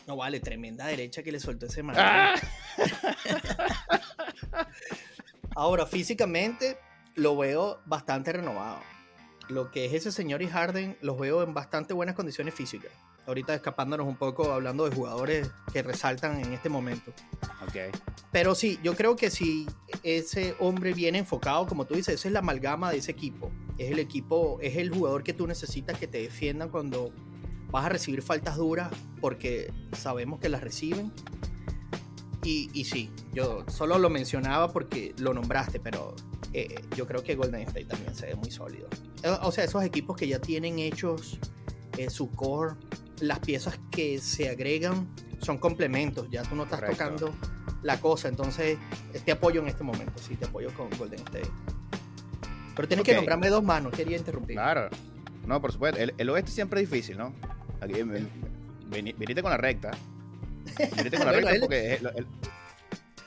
No 0.08 0.16
vale, 0.16 0.40
tremenda 0.40 0.88
derecha 0.88 1.24
que 1.24 1.32
le 1.32 1.40
soltó 1.40 1.66
ese 1.66 1.84
man. 1.84 1.96
¡Ah! 1.98 2.36
Ahora, 5.56 5.86
físicamente 5.86 6.78
lo 7.16 7.38
veo 7.38 7.82
bastante 7.86 8.32
renovado. 8.32 8.80
Lo 9.50 9.70
que 9.70 9.86
es 9.86 9.94
ese 9.94 10.12
señor 10.12 10.42
y 10.42 10.48
Harden, 10.48 10.98
los 11.02 11.20
veo 11.20 11.44
en 11.44 11.54
bastante 11.54 11.94
buenas 11.94 12.16
condiciones 12.16 12.54
físicas. 12.54 12.92
Ahorita 13.32 13.56
escapándonos 13.56 14.08
un 14.08 14.18
poco, 14.18 14.52
hablando 14.52 14.84
de 14.90 14.94
jugadores 14.94 15.50
que 15.72 15.82
resaltan 15.82 16.42
en 16.42 16.52
este 16.52 16.68
momento. 16.68 17.14
Ok. 17.62 17.96
Pero 18.30 18.56
sí, 18.56 18.78
yo 18.84 18.94
creo 18.94 19.16
que 19.16 19.30
si 19.30 19.68
ese 20.04 20.54
hombre 20.60 20.94
viene 20.94 21.20
enfocado, 21.20 21.66
como 21.66 21.86
tú 21.86 21.94
dices, 21.96 22.16
esa 22.16 22.28
es 22.28 22.34
la 22.34 22.40
amalgama 22.40 22.92
de 22.92 22.98
ese 22.98 23.12
equipo. 23.12 23.50
Es 23.78 23.90
el 23.90 24.00
equipo, 24.00 24.60
es 24.62 24.76
el 24.76 24.90
jugador 24.90 25.24
que 25.24 25.32
tú 25.32 25.48
necesitas 25.48 25.98
que 25.98 26.08
te 26.08 26.18
defiendan 26.18 26.68
cuando 26.68 27.14
vas 27.70 27.86
a 27.86 27.90
recibir 27.90 28.22
faltas 28.22 28.58
duras, 28.58 28.92
porque 29.22 29.72
sabemos 29.94 30.42
que 30.42 30.50
las 30.50 30.60
reciben. 30.60 31.14
Y, 32.44 32.70
y 32.74 32.84
sí, 32.84 33.12
yo 33.32 33.64
solo 33.70 33.98
lo 33.98 34.10
mencionaba 34.10 34.74
porque 34.74 35.16
lo 35.20 35.34
nombraste, 35.34 35.80
pero 35.80 36.16
eh, 36.52 36.76
yo 36.98 37.08
creo 37.08 37.24
que 37.24 37.36
Golden 37.36 37.62
State 37.62 37.86
también 37.86 38.14
se 38.14 38.26
ve 38.26 38.36
muy 38.36 38.52
sólido. 38.52 38.90
Eh, 39.24 39.30
O 39.42 39.54
sea, 39.54 39.64
esos 39.64 39.86
equipos 39.86 40.18
que 40.18 40.28
ya 40.28 40.40
tienen 40.40 40.80
hechos 40.80 41.40
su 42.10 42.30
core, 42.32 42.76
las 43.20 43.40
piezas 43.40 43.80
que 43.92 44.20
se 44.20 44.50
agregan 44.50 45.08
son 45.40 45.58
complementos, 45.58 46.28
ya 46.32 46.44
tú 46.44 46.56
no 46.56 46.64
estás 46.64 46.80
Correcto. 46.80 47.04
tocando 47.04 47.34
la 47.84 48.00
cosa, 48.00 48.28
entonces 48.28 48.78
te 49.26 49.32
apoyo 49.32 49.62
en 49.62 49.68
este 49.68 49.84
momento, 49.84 50.14
sí, 50.22 50.36
te 50.36 50.46
apoyo 50.46 50.74
con 50.76 50.90
Golden 50.98 51.20
State. 51.20 51.50
Pero 52.76 52.88
tienes 52.88 53.06
que 53.06 53.16
nombrarme 53.16 53.50
dos 53.50 53.64
manos, 53.64 53.94
quería 53.94 54.18
interrumpir. 54.18 54.56
Claro. 54.56 54.90
No, 55.46 55.60
por 55.60 55.72
supuesto. 55.72 56.00
El, 56.00 56.14
el 56.18 56.30
oeste 56.30 56.52
siempre 56.52 56.82
es 56.82 56.90
difícil, 56.90 57.18
¿no? 57.18 57.34
Aquí, 57.82 57.94
ven- 58.04 58.30
veni- 58.90 59.14
venite 59.18 59.42
con 59.42 59.52
la 59.52 59.58
recta. 59.58 59.92
Venite 60.96 61.18
con 61.18 61.26
la 61.26 61.32
recta 61.34 61.52
porque 61.60 61.94
es- 61.96 62.02
el- 62.02 62.28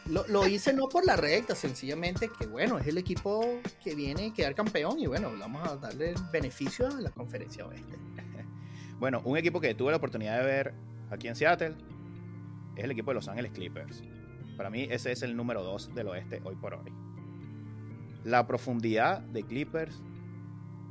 Lo, 0.06 0.26
lo 0.28 0.46
hice 0.46 0.72
no 0.72 0.88
por 0.88 1.04
la 1.04 1.16
recta, 1.16 1.54
sencillamente 1.54 2.30
que 2.38 2.46
bueno, 2.46 2.78
es 2.78 2.86
el 2.86 2.98
equipo 2.98 3.60
que 3.82 3.94
viene 3.94 4.28
a 4.28 4.32
quedar 4.34 4.54
campeón 4.54 4.98
y 5.00 5.06
bueno, 5.06 5.32
vamos 5.38 5.66
a 5.68 5.76
darle 5.76 6.10
el 6.10 6.16
beneficio 6.32 6.86
a 6.86 7.00
la 7.00 7.10
conferencia 7.10 7.66
oeste. 7.66 7.96
Bueno, 8.98 9.20
un 9.24 9.36
equipo 9.36 9.60
que 9.60 9.74
tuve 9.74 9.90
la 9.90 9.96
oportunidad 9.96 10.38
de 10.38 10.44
ver 10.44 10.74
aquí 11.10 11.28
en 11.28 11.36
Seattle 11.36 11.74
es 12.76 12.84
el 12.84 12.90
equipo 12.90 13.10
de 13.10 13.16
Los 13.16 13.28
Ángeles 13.28 13.52
Clippers. 13.52 14.02
Para 14.56 14.70
mí 14.70 14.86
ese 14.90 15.12
es 15.12 15.22
el 15.22 15.36
número 15.36 15.62
2 15.62 15.94
del 15.94 16.08
oeste 16.08 16.40
hoy 16.44 16.56
por 16.56 16.74
hoy. 16.74 16.92
La 18.24 18.46
profundidad 18.46 19.20
de 19.20 19.42
Clippers 19.42 20.02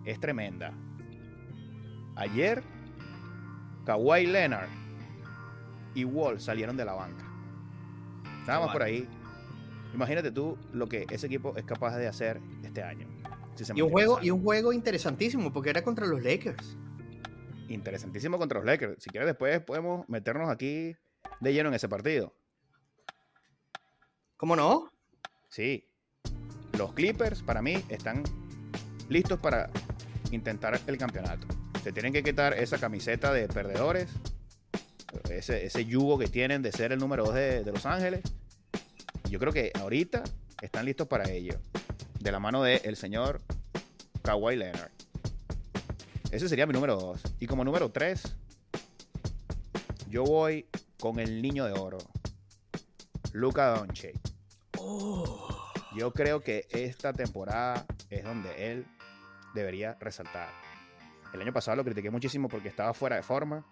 es 0.05 0.19
tremenda. 0.19 0.73
Ayer, 2.15 2.63
Kawhi 3.85 4.27
Leonard 4.27 4.69
y 5.95 6.05
Wall 6.05 6.39
salieron 6.39 6.77
de 6.77 6.85
la 6.85 6.93
banca. 6.93 7.25
Nada 8.45 8.59
más 8.59 8.71
por 8.71 8.83
ahí. 8.83 9.07
Imagínate 9.93 10.31
tú 10.31 10.57
lo 10.73 10.87
que 10.87 11.05
ese 11.09 11.27
equipo 11.27 11.55
es 11.55 11.63
capaz 11.65 11.97
de 11.97 12.07
hacer 12.07 12.41
este 12.63 12.83
año. 12.83 13.07
si 13.55 13.65
se 13.65 13.73
Y 13.75 13.81
un 13.81 13.91
juego 13.91 14.19
y 14.21 14.31
un 14.31 14.43
juego 14.43 14.73
interesantísimo 14.73 15.53
porque 15.53 15.69
era 15.69 15.83
contra 15.83 16.05
los 16.05 16.21
Lakers. 16.21 16.77
Interesantísimo 17.73 18.37
contra 18.37 18.59
los 18.59 18.65
Lakers. 18.65 19.03
Si 19.03 19.09
quieres, 19.09 19.27
después 19.27 19.59
podemos 19.61 20.07
meternos 20.07 20.49
aquí 20.49 20.95
de 21.39 21.53
lleno 21.53 21.69
en 21.69 21.75
ese 21.75 21.89
partido. 21.89 22.35
¿Cómo 24.37 24.55
no? 24.55 24.89
Sí. 25.49 25.87
Los 26.77 26.93
Clippers, 26.93 27.41
para 27.43 27.61
mí, 27.61 27.83
están 27.89 28.23
listos 29.09 29.39
para 29.39 29.69
intentar 30.31 30.79
el 30.87 30.97
campeonato. 30.97 31.47
Se 31.83 31.91
tienen 31.91 32.13
que 32.13 32.23
quitar 32.23 32.53
esa 32.53 32.77
camiseta 32.79 33.33
de 33.33 33.47
perdedores, 33.47 34.09
ese, 35.29 35.65
ese 35.65 35.85
yugo 35.85 36.17
que 36.17 36.27
tienen 36.27 36.61
de 36.61 36.71
ser 36.71 36.91
el 36.91 36.99
número 36.99 37.25
2 37.25 37.35
de, 37.35 37.63
de 37.63 37.71
Los 37.71 37.85
Ángeles. 37.85 38.21
Yo 39.29 39.39
creo 39.39 39.51
que 39.51 39.71
ahorita 39.75 40.23
están 40.61 40.85
listos 40.85 41.07
para 41.07 41.29
ello. 41.29 41.59
De 42.19 42.31
la 42.31 42.39
mano 42.39 42.63
del 42.63 42.95
señor 42.95 43.41
Kawhi 44.21 44.55
Leonard. 44.55 44.91
Ese 46.33 46.49
sería 46.49 46.65
mi 46.65 46.73
número 46.73 46.95
2. 46.95 47.21
Y 47.41 47.45
como 47.45 47.63
número 47.63 47.91
3, 47.91 48.35
yo 50.09 50.23
voy 50.23 50.65
con 50.99 51.19
el 51.19 51.43
niño 51.43 51.65
de 51.65 51.73
oro. 51.73 51.99
Luka 53.33 53.75
Doncic. 53.77 54.19
Oh, 54.79 55.71
Yo 55.95 56.11
creo 56.11 56.41
que 56.41 56.65
esta 56.71 57.13
temporada 57.13 57.85
es 58.09 58.23
donde 58.23 58.71
él 58.71 58.87
debería 59.53 59.95
resaltar. 59.99 60.49
El 61.35 61.41
año 61.41 61.53
pasado 61.53 61.77
lo 61.77 61.83
critiqué 61.83 62.09
muchísimo 62.09 62.49
porque 62.49 62.69
estaba 62.69 62.95
fuera 62.95 63.15
de 63.15 63.21
forma. 63.21 63.63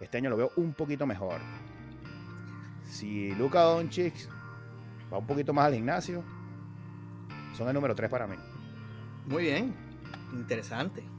Este 0.00 0.18
año 0.18 0.30
lo 0.30 0.36
veo 0.36 0.50
un 0.56 0.74
poquito 0.74 1.06
mejor. 1.06 1.40
Si 2.90 3.30
Luka 3.36 3.62
Doncic 3.62 4.12
va 5.12 5.18
un 5.18 5.26
poquito 5.28 5.52
más 5.52 5.66
al 5.66 5.74
gimnasio, 5.74 6.24
son 7.56 7.68
el 7.68 7.74
número 7.74 7.94
3 7.94 8.10
para 8.10 8.26
mí. 8.26 8.34
muy 9.26 9.44
bien. 9.44 9.72
Interesante. 10.32 11.17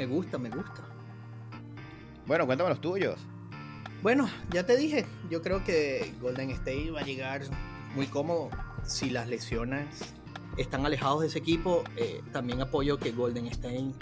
Me 0.00 0.06
gusta, 0.06 0.38
me 0.38 0.48
gusta. 0.48 0.82
Bueno, 2.26 2.46
cuéntame 2.46 2.70
los 2.70 2.80
tuyos. 2.80 3.20
Bueno, 4.02 4.30
ya 4.50 4.64
te 4.64 4.74
dije, 4.74 5.04
yo 5.28 5.42
creo 5.42 5.62
que 5.62 6.14
Golden 6.22 6.48
State 6.52 6.90
va 6.90 7.00
a 7.00 7.04
llegar 7.04 7.42
muy 7.94 8.06
cómodo 8.06 8.48
si 8.82 9.10
las 9.10 9.28
lesiones 9.28 10.14
están 10.56 10.86
alejados 10.86 11.20
de 11.20 11.26
ese 11.26 11.38
equipo. 11.38 11.84
eh, 11.98 12.22
también 12.32 12.62
apoyo 12.62 12.98
que 12.98 13.10
Golden 13.10 13.46
State 13.48 13.92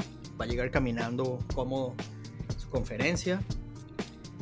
va 0.40 0.44
a 0.44 0.46
llegar 0.46 0.70
caminando 0.70 1.40
cómodo 1.52 1.96
su 2.56 2.70
conferencia. 2.70 3.42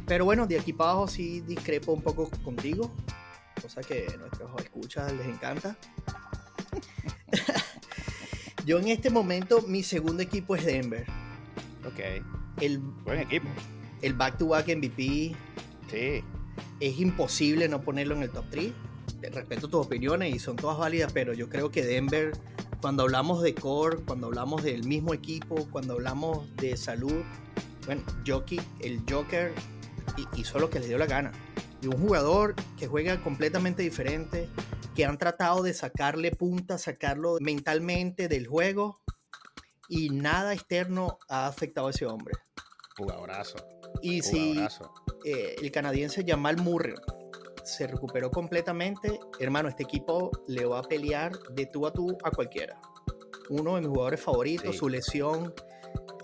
Pero 0.06 0.26
bueno, 0.26 0.46
de 0.46 0.60
aquí 0.60 0.74
para 0.74 0.90
abajo 0.90 1.08
sí 1.08 1.40
discrepo 1.40 1.92
un 1.92 2.02
poco 2.02 2.28
contigo, 2.44 2.94
cosa 3.62 3.80
que 3.80 4.06
a 4.12 4.16
nuestros 4.18 4.50
escuchas 4.60 5.10
les 5.10 5.26
encanta. 5.26 5.74
yo 8.66 8.78
en 8.78 8.88
este 8.88 9.08
momento 9.08 9.62
mi 9.62 9.82
segundo 9.82 10.22
equipo 10.22 10.54
es 10.54 10.66
Denver. 10.66 11.06
Ok. 11.96 12.60
El, 12.62 12.78
Buen 12.78 13.20
equipo. 13.20 13.48
el 14.02 14.14
back-to-back 14.14 14.68
MVP 14.68 15.34
Sí. 15.90 16.22
es 16.80 16.98
imposible 17.00 17.68
no 17.68 17.80
ponerlo 17.82 18.14
en 18.16 18.22
el 18.22 18.30
top 18.30 18.44
3. 18.50 18.72
Respeto 19.32 19.68
tus 19.68 19.86
opiniones 19.86 20.34
y 20.34 20.38
son 20.38 20.56
todas 20.56 20.78
válidas, 20.78 21.12
pero 21.12 21.32
yo 21.32 21.48
creo 21.48 21.70
que 21.70 21.84
Denver, 21.84 22.32
cuando 22.80 23.02
hablamos 23.04 23.42
de 23.42 23.54
core, 23.54 23.98
cuando 24.06 24.26
hablamos 24.26 24.62
del 24.62 24.84
mismo 24.84 25.14
equipo, 25.14 25.66
cuando 25.70 25.94
hablamos 25.94 26.54
de 26.56 26.76
salud, 26.76 27.22
bueno, 27.86 28.02
Jokic, 28.26 28.62
el 28.80 29.00
Joker, 29.08 29.52
hi- 30.16 30.40
hizo 30.40 30.58
lo 30.58 30.70
que 30.70 30.80
le 30.80 30.88
dio 30.88 30.98
la 30.98 31.06
gana. 31.06 31.32
Y 31.82 31.86
un 31.88 31.98
jugador 31.98 32.54
que 32.78 32.86
juega 32.88 33.22
completamente 33.22 33.82
diferente, 33.82 34.48
que 34.94 35.04
han 35.04 35.18
tratado 35.18 35.62
de 35.62 35.72
sacarle 35.74 36.30
punta, 36.32 36.78
sacarlo 36.78 37.36
mentalmente 37.40 38.28
del 38.28 38.46
juego, 38.46 39.00
y 39.88 40.10
nada 40.10 40.52
externo 40.52 41.18
ha 41.28 41.46
afectado 41.46 41.88
a 41.88 41.90
ese 41.90 42.06
hombre. 42.06 42.34
Jugadorazo. 42.96 43.56
Y 44.02 44.22
si 44.22 44.58
eh, 45.24 45.56
el 45.60 45.70
canadiense 45.70 46.24
Jamal 46.26 46.56
Murray 46.58 46.94
se 47.64 47.86
recuperó 47.86 48.30
completamente, 48.30 49.18
hermano, 49.40 49.68
este 49.68 49.82
equipo 49.82 50.30
le 50.46 50.64
va 50.64 50.78
a 50.78 50.82
pelear 50.82 51.38
de 51.50 51.66
tú 51.66 51.86
a 51.86 51.92
tú 51.92 52.16
a 52.22 52.30
cualquiera. 52.30 52.80
Uno 53.48 53.74
de 53.74 53.82
mis 53.82 53.90
jugadores 53.90 54.20
favoritos, 54.20 54.76
su 54.76 54.88
lesión, 54.88 55.52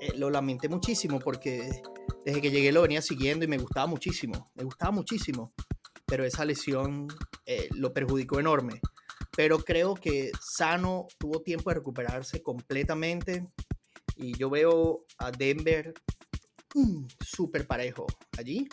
eh, 0.01 0.13
lo 0.17 0.31
lamenté 0.31 0.69
muchísimo 0.69 1.19
porque 1.19 1.83
desde 2.25 2.41
que 2.41 2.51
llegué 2.51 2.73
lo 2.73 2.83
venía 2.83 3.03
siguiendo 3.03 3.45
y 3.45 3.49
me 3.49 3.59
gustaba 3.59 3.87
muchísimo, 3.87 4.51
me 4.55 4.65
gustaba 4.65 4.93
muchísimo, 4.93 5.53
pero 6.07 6.25
esa 6.25 6.45
lesión 6.45 7.09
eh, 7.47 7.69
lo 7.75 7.93
perjudicó 7.93 8.39
enorme. 8.39 8.81
Pero 9.37 9.59
creo 9.59 9.95
que 9.95 10.31
Sano 10.41 11.07
tuvo 11.19 11.41
tiempo 11.41 11.71
de 11.71 11.77
recuperarse 11.77 12.43
completamente 12.43 13.47
y 14.17 14.37
yo 14.37 14.51
veo 14.51 15.07
a 15.19 15.31
Denver 15.31 15.95
mm, 16.75 17.07
súper 17.21 17.67
parejo 17.67 18.07
allí. 18.37 18.69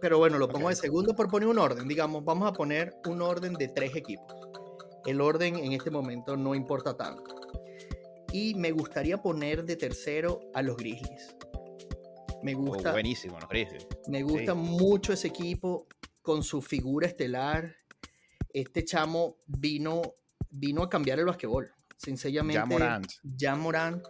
Pero 0.00 0.18
bueno, 0.18 0.38
lo 0.38 0.48
pongo 0.48 0.68
de 0.68 0.74
segundo 0.74 1.14
por 1.14 1.28
poner 1.28 1.48
un 1.48 1.58
orden. 1.58 1.86
Digamos, 1.86 2.24
vamos 2.24 2.48
a 2.48 2.52
poner 2.52 2.92
un 3.06 3.22
orden 3.22 3.54
de 3.54 3.68
tres 3.68 3.94
equipos. 3.94 4.34
El 5.06 5.20
orden 5.20 5.56
en 5.56 5.72
este 5.72 5.90
momento 5.90 6.36
no 6.36 6.54
importa 6.54 6.96
tanto. 6.96 7.34
Y 8.32 8.54
me 8.54 8.72
gustaría 8.72 9.20
poner 9.20 9.64
de 9.64 9.76
tercero 9.76 10.40
a 10.54 10.62
los 10.62 10.76
Grizzlies. 10.76 11.36
Me 12.42 12.54
oh, 12.54 12.58
gusta. 12.58 12.92
buenísimo, 12.92 13.38
los 13.38 13.48
Grizzlies. 13.48 13.86
Me 14.08 14.22
gusta 14.22 14.54
mucho 14.54 15.12
ese 15.12 15.28
equipo 15.28 15.86
con 16.22 16.42
su 16.42 16.62
figura 16.62 17.06
estelar. 17.06 17.76
Este 18.52 18.84
chamo 18.84 19.38
vino, 19.46 20.02
vino 20.50 20.82
a 20.82 20.88
cambiar 20.88 21.18
el 21.18 21.26
basquetbol. 21.26 21.70
Sencillamente. 21.96 22.60
Ya 22.60 22.66
Morant. 22.66 23.12
Ya 23.22 23.56
Morant 23.56 24.06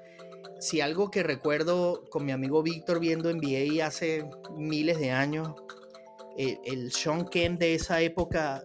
si 0.63 0.81
algo 0.81 1.11
que 1.11 1.25
recuerdo 1.25 2.05
con 2.09 2.25
mi 2.25 2.31
amigo 2.31 2.63
Víctor 2.63 3.01
viendo 3.01 3.33
NBA 3.33 3.85
hace 3.85 4.25
miles 4.57 4.99
de 5.01 5.11
años, 5.11 5.55
el, 6.37 6.59
el 6.65 6.93
Sean 6.93 7.27
Kemp 7.27 7.59
de 7.59 7.75
esa 7.75 8.01
época 8.01 8.65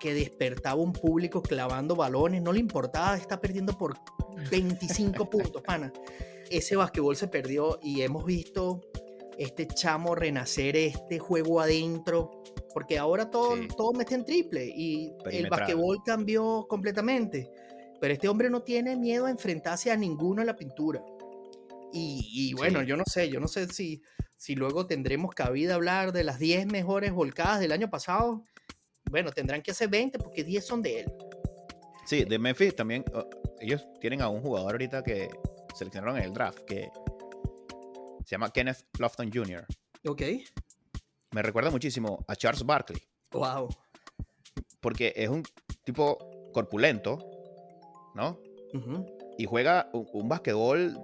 que 0.00 0.14
despertaba 0.14 0.80
un 0.80 0.92
público 0.92 1.40
clavando 1.40 1.94
balones, 1.94 2.42
no 2.42 2.52
le 2.52 2.58
importaba, 2.58 3.16
está 3.16 3.40
perdiendo 3.40 3.78
por 3.78 3.96
25 4.50 5.30
puntos, 5.30 5.62
pana. 5.62 5.92
Ese 6.50 6.74
basquetbol 6.74 7.14
se 7.14 7.28
perdió 7.28 7.78
y 7.82 8.02
hemos 8.02 8.24
visto 8.24 8.80
este 9.38 9.68
chamo 9.68 10.16
renacer 10.16 10.76
este 10.76 11.18
juego 11.18 11.60
adentro, 11.60 12.42
porque 12.74 12.98
ahora 12.98 13.30
todos 13.30 13.60
todo 13.76 13.92
meten 13.92 14.24
triple 14.24 14.66
y 14.66 15.12
el 15.30 15.48
basquetbol 15.48 16.02
cambió 16.04 16.66
completamente. 16.68 17.48
Pero 18.00 18.14
este 18.14 18.28
hombre 18.28 18.50
no 18.50 18.62
tiene 18.62 18.96
miedo 18.96 19.26
a 19.26 19.30
enfrentarse 19.30 19.90
a 19.90 19.96
ninguno 19.96 20.42
en 20.42 20.46
la 20.46 20.56
pintura. 20.56 21.02
Y, 21.92 22.52
bueno, 22.54 22.82
yo 22.82 22.96
no 22.96 23.04
sé, 23.06 23.30
yo 23.30 23.40
no 23.40 23.48
sé 23.48 23.66
si, 23.68 24.02
si 24.36 24.54
luego 24.54 24.86
tendremos 24.86 25.34
cabida 25.34 25.74
hablar 25.74 26.12
de 26.12 26.22
las 26.22 26.38
10 26.38 26.66
mejores 26.66 27.12
volcadas 27.12 27.60
del 27.60 27.72
año 27.72 27.88
pasado. 27.88 28.44
Bueno, 29.10 29.32
tendrán 29.32 29.62
que 29.62 29.70
hacer 29.70 29.88
20 29.88 30.18
porque 30.18 30.44
10 30.44 30.64
son 30.64 30.82
de 30.82 31.00
él. 31.00 31.12
Sí, 32.04 32.24
de 32.24 32.38
Memphis 32.38 32.76
también, 32.76 33.04
ellos 33.60 33.86
tienen 34.00 34.20
a 34.22 34.28
un 34.28 34.42
jugador 34.42 34.72
ahorita 34.72 35.02
que 35.02 35.28
seleccionaron 35.74 36.18
en 36.18 36.24
el 36.24 36.32
draft 36.32 36.60
que 36.60 36.90
se 38.28 38.34
llama 38.34 38.50
Kenneth 38.50 38.84
Lofton 38.98 39.30
Jr. 39.32 39.64
Ok. 40.06 40.20
Me 41.30 41.40
recuerda 41.40 41.70
muchísimo 41.70 42.26
a 42.28 42.36
Charles 42.36 42.62
Barkley. 42.62 43.02
Wow. 43.32 43.70
Porque 44.82 45.14
es 45.16 45.30
un 45.30 45.42
tipo 45.82 46.50
corpulento, 46.52 47.18
¿no? 48.14 48.38
Y 49.38 49.46
juega 49.46 49.88
un, 49.94 50.06
un 50.12 50.28
basquetbol 50.28 50.94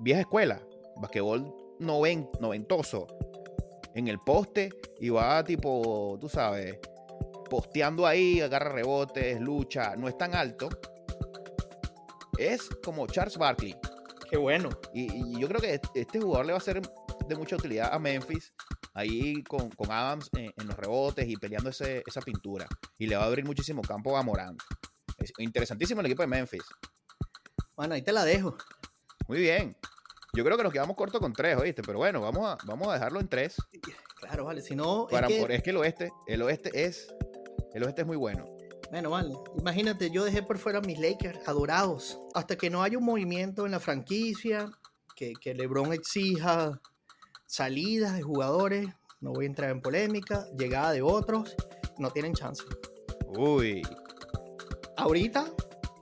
vieja 0.00 0.22
escuela, 0.22 0.60
basquetbol 0.96 1.54
noventoso, 1.78 3.06
en 3.94 4.08
el 4.08 4.18
poste 4.18 4.70
y 4.98 5.10
va 5.10 5.44
tipo, 5.44 6.18
tú 6.20 6.28
sabes, 6.28 6.76
posteando 7.48 8.04
ahí, 8.04 8.40
agarra 8.40 8.72
rebotes, 8.72 9.40
lucha, 9.40 9.94
no 9.94 10.08
es 10.08 10.18
tan 10.18 10.34
alto. 10.34 10.70
Es 12.36 12.68
como 12.82 13.06
Charles 13.06 13.38
Barkley. 13.38 13.76
Qué 14.32 14.38
bueno. 14.38 14.70
Y, 14.94 15.38
yo 15.38 15.46
creo 15.46 15.60
que 15.60 15.78
este 15.94 16.18
jugador 16.18 16.46
le 16.46 16.52
va 16.52 16.58
a 16.58 16.62
ser 16.62 16.80
de 16.80 17.36
mucha 17.36 17.56
utilidad 17.56 17.92
a 17.92 17.98
Memphis, 17.98 18.54
ahí 18.94 19.42
con, 19.42 19.70
Adams 19.90 20.30
en, 20.32 20.66
los 20.66 20.74
rebotes 20.74 21.28
y 21.28 21.36
peleando 21.36 21.68
esa 21.68 22.20
pintura. 22.24 22.66
Y 22.96 23.08
le 23.08 23.16
va 23.16 23.24
a 23.24 23.26
abrir 23.26 23.44
muchísimo 23.44 23.82
campo 23.82 24.16
a 24.16 24.22
Morán. 24.22 24.56
Es 25.18 25.34
interesantísimo 25.36 26.00
el 26.00 26.06
equipo 26.06 26.22
de 26.22 26.28
Memphis. 26.28 26.62
Bueno, 27.76 27.92
ahí 27.92 28.00
te 28.00 28.10
la 28.10 28.24
dejo. 28.24 28.56
Muy 29.28 29.38
bien. 29.38 29.76
Yo 30.32 30.42
creo 30.46 30.56
que 30.56 30.62
nos 30.62 30.72
quedamos 30.72 30.96
cortos 30.96 31.20
con 31.20 31.34
tres, 31.34 31.58
¿oíste? 31.58 31.82
Pero 31.82 31.98
bueno, 31.98 32.22
vamos 32.22 32.48
a, 32.48 32.56
vamos 32.64 32.88
a 32.88 32.94
dejarlo 32.94 33.20
en 33.20 33.28
tres. 33.28 33.56
Claro, 34.16 34.46
vale. 34.46 34.62
Si 34.62 34.74
no. 34.74 35.08
es, 35.10 35.26
que... 35.26 35.54
es 35.56 35.62
que 35.62 35.70
el 35.70 35.76
oeste, 35.76 36.10
el 36.26 36.40
oeste 36.40 36.70
es. 36.72 37.14
El 37.74 37.84
oeste 37.84 38.00
es 38.00 38.06
muy 38.06 38.16
bueno. 38.16 38.46
Bueno, 38.92 39.08
vale. 39.08 39.34
Imagínate, 39.58 40.10
yo 40.10 40.22
dejé 40.22 40.42
por 40.42 40.58
fuera 40.58 40.80
a 40.80 40.82
mis 40.82 40.98
Lakers 40.98 41.48
adorados. 41.48 42.20
Hasta 42.34 42.56
que 42.56 42.68
no 42.68 42.82
haya 42.82 42.98
un 42.98 43.06
movimiento 43.06 43.64
en 43.64 43.72
la 43.72 43.80
franquicia, 43.80 44.70
que, 45.16 45.32
que 45.32 45.54
LeBron 45.54 45.94
exija 45.94 46.78
salidas 47.46 48.14
de 48.14 48.20
jugadores, 48.20 48.88
no 49.22 49.32
voy 49.32 49.46
a 49.46 49.48
entrar 49.48 49.70
en 49.70 49.80
polémica, 49.80 50.44
llegada 50.58 50.92
de 50.92 51.00
otros, 51.00 51.56
no 51.96 52.10
tienen 52.10 52.34
chance. 52.34 52.64
Uy. 53.28 53.80
Ahorita 54.98 55.46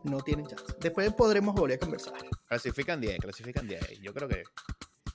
no 0.03 0.19
tienen 0.23 0.47
chance. 0.47 0.65
Después 0.81 1.13
podremos 1.13 1.55
volver 1.55 1.77
a 1.77 1.79
conversar. 1.79 2.15
Clasifican 2.49 3.01
10, 3.01 3.21
clasifican 3.21 3.69
10. 3.69 4.01
Yo 4.01 4.13
creo 4.13 4.27
que 4.27 4.43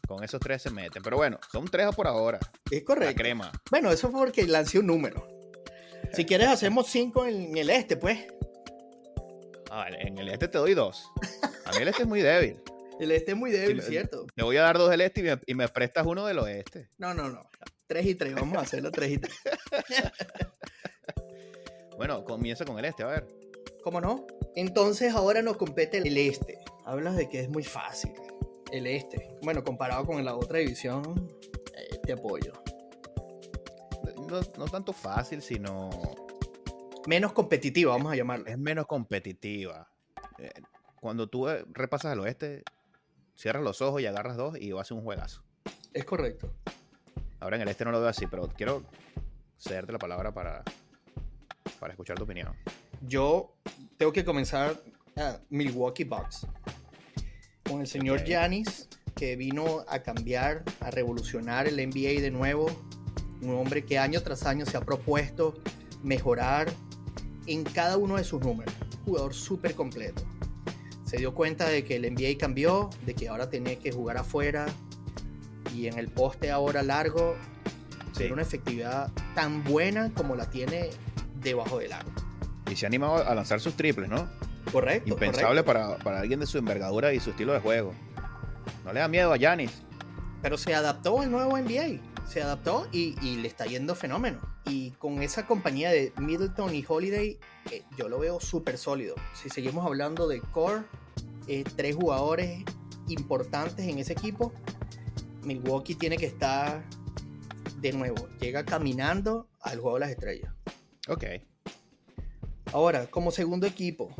con 0.08 0.24
esos 0.24 0.40
tres 0.40 0.62
se 0.62 0.70
meten. 0.70 1.04
Pero 1.04 1.18
bueno, 1.18 1.40
son 1.52 1.66
tres 1.66 1.94
por 1.94 2.08
ahora. 2.08 2.40
Es 2.72 2.86
correcto. 2.86 3.12
La 3.12 3.22
crema. 3.22 3.52
Bueno, 3.70 3.92
eso 3.92 4.10
fue 4.10 4.22
porque 4.22 4.48
lancé 4.48 4.80
un 4.80 4.88
número. 4.88 5.35
Si 6.16 6.24
quieres, 6.24 6.48
hacemos 6.48 6.88
cinco 6.88 7.26
en 7.26 7.58
el 7.58 7.70
este, 7.70 7.98
pues. 7.98 8.26
Ah, 9.70 9.88
en 9.90 10.18
el 10.18 10.30
este 10.30 10.48
te 10.48 10.58
doy 10.58 10.74
dos. 10.74 11.12
A 11.66 11.72
mí 11.72 11.80
el 11.82 11.90
este 11.90 12.04
es 12.04 12.08
muy 12.08 12.22
débil. 12.22 12.62
El 12.98 13.12
este 13.12 13.32
es 13.32 13.38
muy 13.38 13.52
débil, 13.52 13.82
¿cierto? 13.82 14.26
Te 14.34 14.42
voy 14.42 14.56
a 14.56 14.62
dar 14.62 14.78
dos 14.78 14.90
del 14.90 15.02
este 15.02 15.20
y 15.20 15.24
me, 15.24 15.38
y 15.48 15.54
me, 15.54 15.68
prestas 15.68 16.08
uno 16.08 16.26
del 16.26 16.40
oeste. 16.40 16.90
No, 16.98 17.14
no, 17.14 17.30
no. 17.30 17.50
Tres 17.88 18.06
y 18.06 18.16
tres. 18.16 18.34
Vamos 18.34 18.58
a 18.58 18.62
hacerlo 18.62 18.90
tres 18.90 19.12
y 19.12 19.18
tres. 19.18 19.36
bueno, 21.98 22.24
comienza 22.24 22.64
con 22.64 22.80
el 22.80 22.86
este, 22.86 23.04
a 23.04 23.08
ver. 23.08 23.28
¿Cómo 23.84 24.00
no? 24.00 24.26
Entonces 24.56 25.14
ahora 25.14 25.42
nos 25.42 25.58
compete 25.58 25.98
el 25.98 26.18
este. 26.18 26.58
Hablas 26.86 27.18
de 27.18 27.28
que 27.28 27.42
es 27.42 27.50
muy 27.50 27.64
fácil. 27.64 28.14
El 28.72 28.88
este. 28.88 29.36
Bueno, 29.42 29.62
comparado 29.66 30.06
con 30.06 30.24
la 30.24 30.34
otra 30.34 30.60
división, 30.60 31.30
eh, 31.76 32.00
te 32.02 32.14
apoyo. 32.14 32.54
No, 34.28 34.66
tanto 34.66 34.94
fácil, 34.94 35.42
sino... 35.42 35.90
Menos 37.08 37.34
competitiva, 37.34 37.92
vamos 37.92 38.12
a 38.12 38.16
llamarlo. 38.16 38.48
Es 38.48 38.58
menos 38.58 38.88
competitiva. 38.88 39.88
Eh, 40.40 40.52
cuando 40.96 41.28
tú 41.28 41.48
eh, 41.48 41.64
repasas 41.72 42.14
al 42.14 42.20
oeste, 42.20 42.64
cierras 43.36 43.64
los 43.64 43.82
ojos 43.82 44.02
y 44.02 44.08
agarras 44.08 44.38
dos 44.38 44.58
y 44.60 44.72
vas 44.72 44.90
a 44.90 44.96
un 44.96 45.04
juegazo. 45.04 45.44
Es 45.94 46.04
correcto. 46.04 46.52
Ahora 47.40 47.58
en 47.58 47.62
el 47.62 47.68
este 47.68 47.86
no 47.86 47.92
lo 47.92 48.00
veo 48.00 48.10
así, 48.10 48.26
pero 48.26 48.48
quiero 48.48 48.84
cederte 49.60 49.92
la 49.92 50.00
palabra 50.00 50.34
para, 50.34 50.64
para 51.80 51.94
escuchar 51.94 52.18
tu 52.18 52.24
opinión 52.24 52.56
yo 53.08 53.56
tengo 53.98 54.12
que 54.12 54.24
comenzar 54.24 54.82
a 55.18 55.40
Milwaukee 55.50 56.04
Bucks 56.04 56.48
con 57.68 57.82
el 57.82 57.88
señor 57.88 58.24
Giannis 58.24 58.90
que 59.16 59.36
vino 59.36 59.86
a 59.88 60.00
cambiar, 60.00 60.64
a 60.82 60.92
revolucionar 60.92 61.68
el 61.68 61.76
NBA 61.76 62.22
de 62.22 62.32
nuevo. 62.32 62.68
Un 63.42 63.56
hombre 63.56 63.86
que 63.86 63.98
año 64.00 64.22
tras 64.22 64.46
año 64.46 64.66
se 64.66 64.78
ha 64.78 64.82
propuesto 64.82 65.56
mejorar 66.04 66.72
en 67.48 67.64
cada 67.64 67.98
uno 67.98 68.18
de 68.18 68.24
sus 68.24 68.42
números. 68.42 68.74
Jugador 69.06 69.34
súper 69.34 69.76
completo. 69.76 70.24
Se 71.06 71.18
dio 71.18 71.34
cuenta 71.34 71.70
de 71.70 71.84
que 71.84 71.98
el 71.98 72.14
NBA 72.14 72.38
cambió, 72.40 72.90
de 73.06 73.14
que 73.14 73.28
ahora 73.28 73.50
tenía 73.50 73.78
que 73.78 73.92
jugar 73.92 74.18
afuera 74.18 74.66
y 75.74 75.88
en 75.88 76.00
el 76.00 76.10
poste 76.10 76.52
ahora 76.52 76.82
largo 76.82 77.36
tiene 78.16 78.34
una 78.34 78.42
efectividad 78.42 79.12
tan 79.36 79.64
buena 79.64 80.12
como 80.14 80.36
la 80.36 80.50
tiene 80.50 80.90
debajo 81.42 81.80
del 81.80 81.94
aro 81.94 82.10
y 82.72 82.76
se 82.76 82.86
ha 82.86 82.88
animado 82.88 83.28
a 83.28 83.36
lanzar 83.36 83.60
sus 83.60 83.76
triples, 83.76 84.10
¿no? 84.10 84.28
Correcto. 84.72 85.10
Impensable 85.10 85.64
Para, 85.64 85.98
para, 85.98 86.20
alguien 86.20 86.40
de 86.40 86.46
su 86.46 86.58
envergadura 86.58 87.14
y 87.14 87.20
su 87.20 87.32
estilo 87.32 87.54
de 87.54 87.60
juego. 87.60 87.94
No 88.84 88.94
le 88.94 89.00
da 89.00 89.08
miedo 89.08 89.32
a 89.32 89.38
Yanis. 89.38 89.84
Pero 90.46 90.60
se 90.60 90.76
adaptó 90.76 91.22
al 91.22 91.32
nuevo 91.32 91.58
NBA. 91.58 92.00
Se 92.28 92.40
adaptó 92.40 92.88
y, 92.92 93.16
y, 93.20 93.38
le 93.38 93.48
está 93.48 93.66
yendo 93.66 93.96
fenómeno. 93.96 94.40
Y 94.66 94.92
con 94.92 95.24
esa 95.24 95.48
compañía 95.48 95.90
de 95.90 96.14
Middleton 96.18 96.76
y 96.76 96.86
Holiday, 96.88 97.40
eh, 97.72 97.82
yo 97.98 98.10
lo 98.10 98.20
veo 98.20 98.40
súper 98.40 98.78
sólido. 98.78 99.16
Si 99.34 99.50
seguimos 99.50 99.84
hablando 99.88 100.28
de 100.28 100.42
core, 100.42 100.84
eh, 101.48 101.64
tres 101.76 101.96
jugadores 101.96 102.64
importantes 103.08 103.88
en 103.88 103.98
ese 103.98 104.14
equipo, 104.14 104.54
Milwaukee 105.42 105.96
tiene 105.96 106.16
que 106.16 106.28
estar 106.28 106.84
de 107.82 107.94
nuevo. 107.94 108.30
Llega 108.40 108.64
caminando 108.64 109.48
al 109.62 109.80
juego 109.80 109.96
de 109.96 110.02
las 110.02 110.10
estrellas. 110.12 110.54
Ok. 111.08 111.24
Ahora, 112.72 113.08
como 113.08 113.32
segundo 113.32 113.66
equipo, 113.66 114.16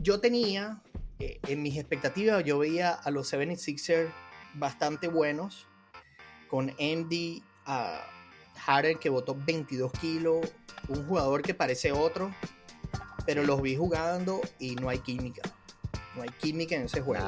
yo 0.00 0.18
tenía, 0.18 0.82
eh, 1.20 1.38
en 1.46 1.62
mis 1.62 1.76
expectativas, 1.76 2.42
yo 2.42 2.58
veía 2.58 2.90
a 2.90 3.12
los 3.12 3.32
76ers 3.32 4.10
bastante 4.54 5.08
buenos, 5.08 5.66
con 6.48 6.70
Andy 6.78 7.42
uh, 7.66 8.98
que 9.00 9.08
votó 9.08 9.36
22 9.46 9.92
kilos, 9.92 10.52
un 10.88 11.06
jugador 11.06 11.42
que 11.42 11.54
parece 11.54 11.92
otro, 11.92 12.30
pero 13.26 13.42
los 13.42 13.62
vi 13.62 13.76
jugando 13.76 14.40
y 14.58 14.74
no 14.76 14.88
hay 14.88 14.98
química. 14.98 15.42
No 16.16 16.22
hay 16.22 16.28
química 16.40 16.76
en 16.76 16.82
ese 16.82 17.00
juego. 17.00 17.24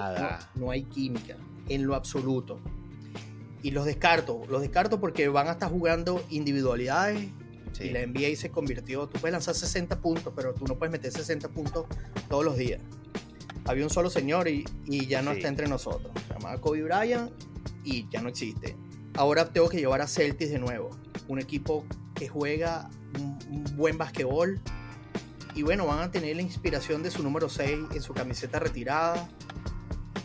No, 0.54 0.70
hay 0.70 0.84
química 0.84 1.36
en 1.68 1.86
lo 1.86 1.94
absoluto. 1.94 2.60
Y 3.62 3.70
los 3.70 3.86
descarto. 3.86 4.42
Los 4.48 4.60
descarto 4.60 5.00
porque 5.00 5.28
van 5.28 5.48
a 5.48 5.52
estar 5.52 5.70
jugando 5.70 6.22
individualidades. 6.30 7.28
Y 7.80 7.90
la 7.90 8.06
NBA 8.06 8.36
se 8.36 8.50
convirtió. 8.50 9.08
Tú 9.08 9.18
puedes 9.18 9.32
lanzar 9.32 9.54
60 9.54 10.00
puntos, 10.00 10.32
pero 10.36 10.54
tú 10.54 10.66
no 10.66 10.78
puedes 10.78 10.92
meter 10.92 11.10
60 11.10 11.48
puntos 11.48 11.86
todos 12.28 12.44
los 12.44 12.56
días. 12.56 12.80
Había 13.66 13.84
un 13.84 13.90
solo 13.90 14.10
señor 14.10 14.48
y, 14.48 14.64
ya 15.06 15.22
no 15.22 15.32
está 15.32 15.48
entre 15.48 15.66
nosotros. 15.68 16.12
Se 16.26 16.34
llamaba 16.34 16.60
Kobe 16.60 16.82
Bryant 16.82 17.30
y 17.84 18.08
ya 18.10 18.20
no 18.20 18.28
existe. 18.28 18.76
Ahora 19.14 19.52
tengo 19.52 19.68
que 19.68 19.78
llevar 19.78 20.00
a 20.00 20.06
Celtics 20.06 20.50
de 20.50 20.58
nuevo. 20.58 20.90
Un 21.28 21.40
equipo 21.40 21.84
que 22.14 22.28
juega 22.28 22.90
un, 23.18 23.38
un 23.50 23.76
buen 23.76 23.96
basquetbol, 23.96 24.60
y 25.54 25.62
bueno, 25.62 25.86
van 25.86 26.00
a 26.00 26.10
tener 26.10 26.34
la 26.34 26.42
inspiración 26.42 27.02
de 27.02 27.10
su 27.10 27.22
número 27.22 27.48
6 27.48 27.78
en 27.94 28.02
su 28.02 28.12
camiseta 28.12 28.58
retirada. 28.58 29.28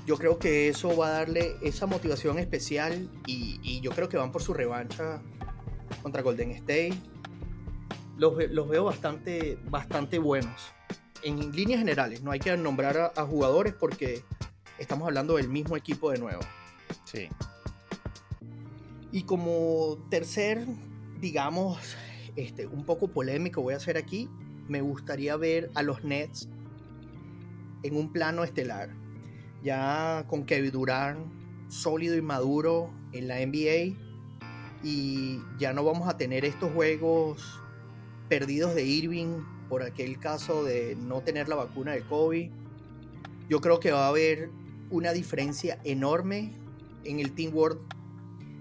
Yo 0.08 0.18
creo 0.18 0.40
que 0.40 0.70
eso 0.70 0.98
va 0.98 1.08
a 1.08 1.12
darle 1.12 1.56
esa 1.62 1.86
motivación 1.86 2.40
especial 2.40 3.10
y, 3.28 3.80
yo 3.82 3.92
creo 3.92 4.10
que 4.10 4.18
van 4.18 4.32
por 4.32 4.42
su 4.42 4.54
revancha 4.54 5.22
contra 6.02 6.24
Golden 6.24 6.52
State. 6.52 6.96
Los, 8.18 8.36
veo 8.36 8.84
bastante, 8.84 9.58
bastante 9.70 10.18
buenos. 10.18 10.74
En 11.24 11.52
líneas 11.52 11.80
generales, 11.80 12.22
no 12.22 12.32
hay 12.32 12.40
que 12.40 12.56
nombrar 12.56 13.14
a, 13.16 13.26
jugadores 13.26 13.74
porque 13.74 14.24
estamos 14.78 15.08
hablando 15.08 15.36
del 15.36 15.50
mismo 15.50 15.76
equipo 15.76 16.12
de 16.12 16.20
nuevo. 16.20 16.42
Sí. 17.06 17.30
Y 19.12 19.24
como 19.24 19.98
tercer, 20.10 20.66
digamos, 21.20 21.78
este, 22.36 22.68
un 22.68 22.86
poco 22.86 23.10
polémico 23.10 23.62
voy 23.62 23.74
a 23.74 23.78
hacer 23.78 23.98
aquí, 23.98 24.30
me 24.68 24.82
gustaría 24.82 25.36
ver 25.36 25.72
a 25.76 25.84
los 25.84 26.04
Nets 26.04 26.48
en 27.84 27.96
un 27.96 28.12
plano 28.12 28.44
estelar. 28.44 28.90
Ya 29.64 30.26
con 30.30 30.46
Kevin 30.46 30.72
Durant 30.72 31.40
sólido 31.70 32.16
y 32.16 32.22
maduro 32.22 32.92
en 33.12 33.28
la 33.28 33.36
NBA 33.46 33.96
y 34.84 35.42
ya 35.58 35.74
no 35.74 35.84
vamos 35.84 36.08
a 36.08 36.18
tener 36.18 36.46
estos 36.46 36.72
juegos 36.72 37.62
perdidos 38.30 38.76
de 38.76 38.84
Irving 38.84 39.42
por 39.70 39.84
aquel 39.84 40.20
caso 40.20 40.64
de 40.64 40.96
no 40.96 41.22
tener 41.22 41.48
la 41.48 41.56
vacuna 41.56 41.94
de 41.94 42.02
COVID. 42.02 42.52
Yo 43.50 43.62
creo 43.62 43.80
que 43.80 43.92
va 43.92 44.06
a 44.06 44.10
haber 44.10 44.50
una 44.90 45.14
diferencia 45.14 45.80
enorme 45.84 46.54
en 47.04 47.20
el 47.20 47.34
Team 47.34 47.56
World. 47.56 47.80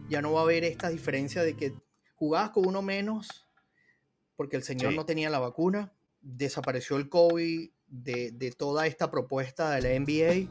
Ya 0.08 0.22
no 0.22 0.32
va 0.32 0.40
a 0.40 0.42
haber 0.44 0.64
esta 0.64 0.88
diferencia 0.90 1.42
de 1.42 1.56
que 1.56 1.72
jugabas 2.14 2.50
con 2.50 2.66
uno 2.66 2.82
menos 2.82 3.46
porque 4.36 4.56
el 4.56 4.62
señor 4.62 4.94
no 4.94 5.04
tenía 5.04 5.30
la 5.30 5.40
vacuna 5.40 5.92
desapareció 6.20 6.96
el 6.96 7.08
COVID 7.08 7.70
de, 7.86 8.54
toda 8.56 8.86
esta 8.86 9.10
propuesta 9.10 9.70
de 9.70 9.82
la 9.82 9.98
NBA 9.98 10.50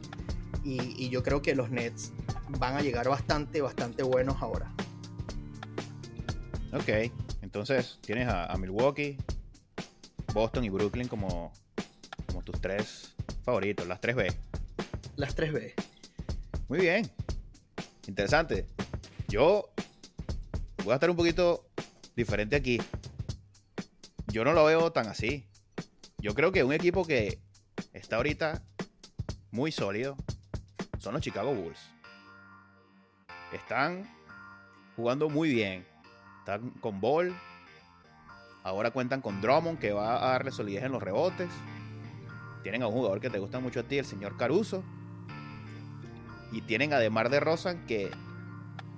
y, 0.63 1.09
yo 1.09 1.23
creo 1.23 1.41
que 1.41 1.55
los 1.55 1.69
Nets 1.69 2.11
van 2.59 2.75
a 2.75 2.81
llegar 2.81 3.07
bastante, 3.07 3.61
bastante 3.61 4.03
buenos 4.03 4.41
ahora. 4.41 4.73
Ok, 6.73 7.11
entonces 7.41 7.99
tienes 8.01 8.27
a, 8.27 8.53
Milwaukee, 8.57 9.17
Boston 10.33 10.63
y 10.63 10.69
Brooklyn 10.69 11.07
como, 11.07 11.51
como 12.27 12.43
tus 12.43 12.59
tres 12.61 13.15
favoritos, 13.43 13.87
las 13.87 14.01
3B. 14.01 14.35
Las 15.15 15.35
3B. 15.35 15.73
Muy 16.67 16.79
bien, 16.79 17.09
interesante. 18.07 18.65
Yo 19.27 19.69
voy 20.83 20.91
a 20.91 20.95
estar 20.95 21.09
un 21.09 21.15
poquito 21.15 21.65
diferente 22.15 22.55
aquí. 22.55 22.79
Yo 24.27 24.43
no 24.43 24.53
lo 24.53 24.65
veo 24.65 24.91
tan 24.91 25.07
así. 25.07 25.47
Yo 26.17 26.33
creo 26.33 26.51
que 26.51 26.63
un 26.63 26.73
equipo 26.73 27.05
que 27.05 27.39
está 27.93 28.17
ahorita 28.17 28.61
muy 29.51 29.71
sólido 29.71 30.17
son 30.99 31.13
los 31.13 31.21
Chicago 31.21 31.53
Bulls. 31.53 31.79
Están 33.53 34.09
jugando 34.95 35.29
muy 35.29 35.53
bien. 35.53 35.85
Están 36.39 36.71
con 36.81 36.99
Ball. 36.99 37.33
Ahora 38.67 38.91
cuentan 38.91 39.21
con 39.21 39.39
Drummond 39.39 39.79
que 39.79 39.93
va 39.93 40.17
a 40.17 40.31
darle 40.31 40.51
solidez 40.51 40.83
en 40.83 40.91
los 40.91 41.01
rebotes. 41.01 41.47
Tienen 42.63 42.83
a 42.83 42.87
un 42.87 42.93
jugador 42.95 43.21
que 43.21 43.29
te 43.29 43.39
gusta 43.39 43.61
mucho 43.61 43.79
a 43.79 43.83
ti, 43.83 43.97
el 43.97 44.03
señor 44.03 44.35
Caruso. 44.35 44.83
Y 46.51 46.59
tienen 46.63 46.91
a 46.91 46.99
Demar 46.99 47.29
de 47.29 47.39
Rosan 47.39 47.85
que 47.85 48.11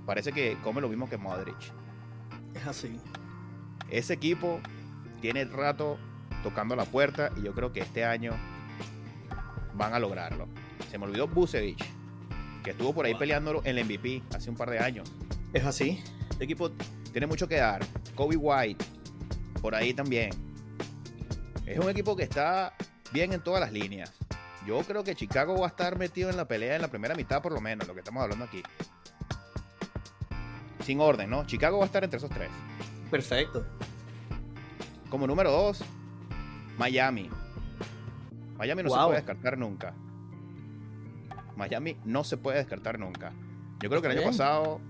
parece 0.07 0.31
que 0.31 0.57
come 0.63 0.81
lo 0.81 0.89
mismo 0.89 1.07
que 1.07 1.19
Modric. 1.19 1.55
Es 2.55 2.65
así. 2.65 2.99
Ese 3.91 4.13
equipo 4.13 4.59
tiene 5.21 5.41
el 5.41 5.51
rato 5.51 5.99
tocando 6.41 6.75
la 6.75 6.85
puerta 6.85 7.29
y 7.37 7.43
yo 7.43 7.53
creo 7.53 7.71
que 7.71 7.81
este 7.81 8.03
año 8.03 8.31
van 9.75 9.93
a 9.93 9.99
lograrlo. 9.99 10.47
Se 10.89 10.97
me 10.97 11.05
olvidó 11.05 11.27
Busevich, 11.27 11.85
que 12.63 12.71
estuvo 12.71 12.91
por 12.91 13.05
ahí 13.05 13.13
peleando 13.13 13.61
el 13.63 13.85
MVP 13.85 14.23
hace 14.35 14.49
un 14.49 14.55
par 14.55 14.71
de 14.71 14.79
años. 14.79 15.13
Es 15.53 15.63
así. 15.63 16.03
Este 16.31 16.45
equipo 16.45 16.71
tiene 17.11 17.27
mucho 17.27 17.47
que 17.47 17.57
dar. 17.57 17.85
Kobe 18.15 18.35
White, 18.35 18.83
por 19.61 19.75
ahí 19.75 19.93
también. 19.93 20.31
Es 21.65 21.77
un 21.79 21.89
equipo 21.89 22.15
que 22.15 22.23
está 22.23 22.73
bien 23.11 23.33
en 23.33 23.43
todas 23.43 23.61
las 23.61 23.71
líneas. 23.71 24.13
Yo 24.65 24.81
creo 24.81 25.03
que 25.03 25.15
Chicago 25.15 25.59
va 25.59 25.67
a 25.67 25.69
estar 25.69 25.97
metido 25.97 26.29
en 26.29 26.37
la 26.37 26.45
pelea 26.45 26.75
en 26.75 26.81
la 26.81 26.89
primera 26.89 27.15
mitad, 27.15 27.41
por 27.41 27.51
lo 27.51 27.61
menos, 27.61 27.87
lo 27.87 27.93
que 27.93 27.99
estamos 27.99 28.21
hablando 28.23 28.45
aquí. 28.45 28.61
Sin 30.83 30.99
orden, 30.99 31.29
¿no? 31.29 31.45
Chicago 31.45 31.77
va 31.77 31.83
a 31.83 31.87
estar 31.87 32.03
entre 32.03 32.17
esos 32.17 32.29
tres. 32.29 32.49
Perfecto. 33.09 33.65
Como 35.09 35.27
número 35.27 35.51
dos, 35.51 35.83
Miami. 36.77 37.29
Miami 38.57 38.83
no 38.83 38.89
se 38.89 38.95
puede 38.97 39.15
descartar 39.15 39.57
nunca. 39.57 39.93
Miami 41.55 41.97
no 42.05 42.23
se 42.23 42.37
puede 42.37 42.57
descartar 42.57 42.99
nunca. 42.99 43.33
Yo 43.81 43.89
creo 43.89 44.01
que 44.01 44.07
el 44.07 44.17
año 44.17 44.27
pasado 44.27 44.81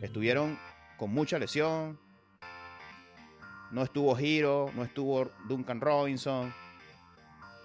estuvieron 0.00 0.58
con 0.96 1.12
mucha 1.12 1.38
lesión. 1.38 1.98
No 3.70 3.82
estuvo 3.82 4.18
Hiro, 4.18 4.70
no 4.74 4.84
estuvo 4.84 5.30
Duncan 5.48 5.80
Robinson. 5.80 6.52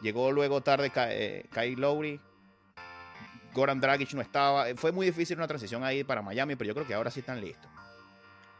Llegó 0.01 0.31
luego 0.31 0.61
tarde 0.61 0.91
eh, 0.95 1.45
Kyle 1.51 1.79
Lowry. 1.79 2.19
Goran 3.53 3.79
Dragic 3.79 4.13
no 4.13 4.21
estaba. 4.21 4.65
Fue 4.75 4.91
muy 4.91 5.07
difícil 5.07 5.37
una 5.37 5.47
transición 5.47 5.83
ahí 5.83 6.03
para 6.03 6.21
Miami, 6.21 6.55
pero 6.55 6.67
yo 6.67 6.73
creo 6.73 6.85
que 6.85 6.93
ahora 6.93 7.09
sí 7.09 7.21
están 7.21 7.41
listos. 7.41 7.69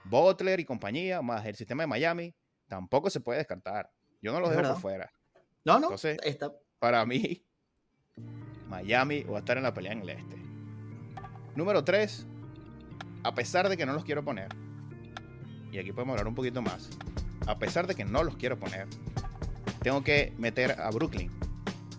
Butler 0.06 0.60
y 0.60 0.66
compañía, 0.66 1.22
más 1.22 1.46
el 1.46 1.56
sistema 1.56 1.84
de 1.84 1.88
Miami, 1.88 2.34
tampoco 2.68 3.10
se 3.10 3.20
puede 3.20 3.40
descartar. 3.40 3.92
Yo 4.22 4.32
no 4.32 4.40
los 4.40 4.50
dejo 4.50 4.62
por 4.62 4.80
fuera. 4.80 5.12
No, 5.64 5.80
no. 5.80 5.88
Entonces, 5.88 6.18
para 6.80 7.06
mí, 7.06 7.44
Miami 8.70 9.24
va 9.24 9.38
a 9.38 9.40
estar 9.40 9.58
en 9.58 9.64
la 9.64 9.74
pelea 9.74 9.94
en 9.94 10.02
el 10.02 10.10
este. 10.10 10.38
Número 11.56 11.84
3, 11.84 12.26
a 13.24 13.34
pesar 13.34 13.70
de 13.70 13.78
que 13.78 13.86
no 13.86 13.94
los 13.94 14.04
quiero 14.04 14.24
poner, 14.24 14.50
y 15.72 15.78
aquí 15.78 15.92
podemos 15.92 16.14
hablar 16.14 16.28
un 16.28 16.36
poquito 16.36 16.62
más, 16.62 16.90
a 17.48 17.58
pesar 17.60 17.88
de 17.88 17.96
que 17.96 18.06
no 18.06 18.24
los 18.24 18.36
quiero 18.38 18.58
poner, 18.60 18.88
tengo 19.82 20.04
que 20.04 20.34
meter 20.38 20.80
a 20.80 20.90
Brooklyn, 20.90 21.32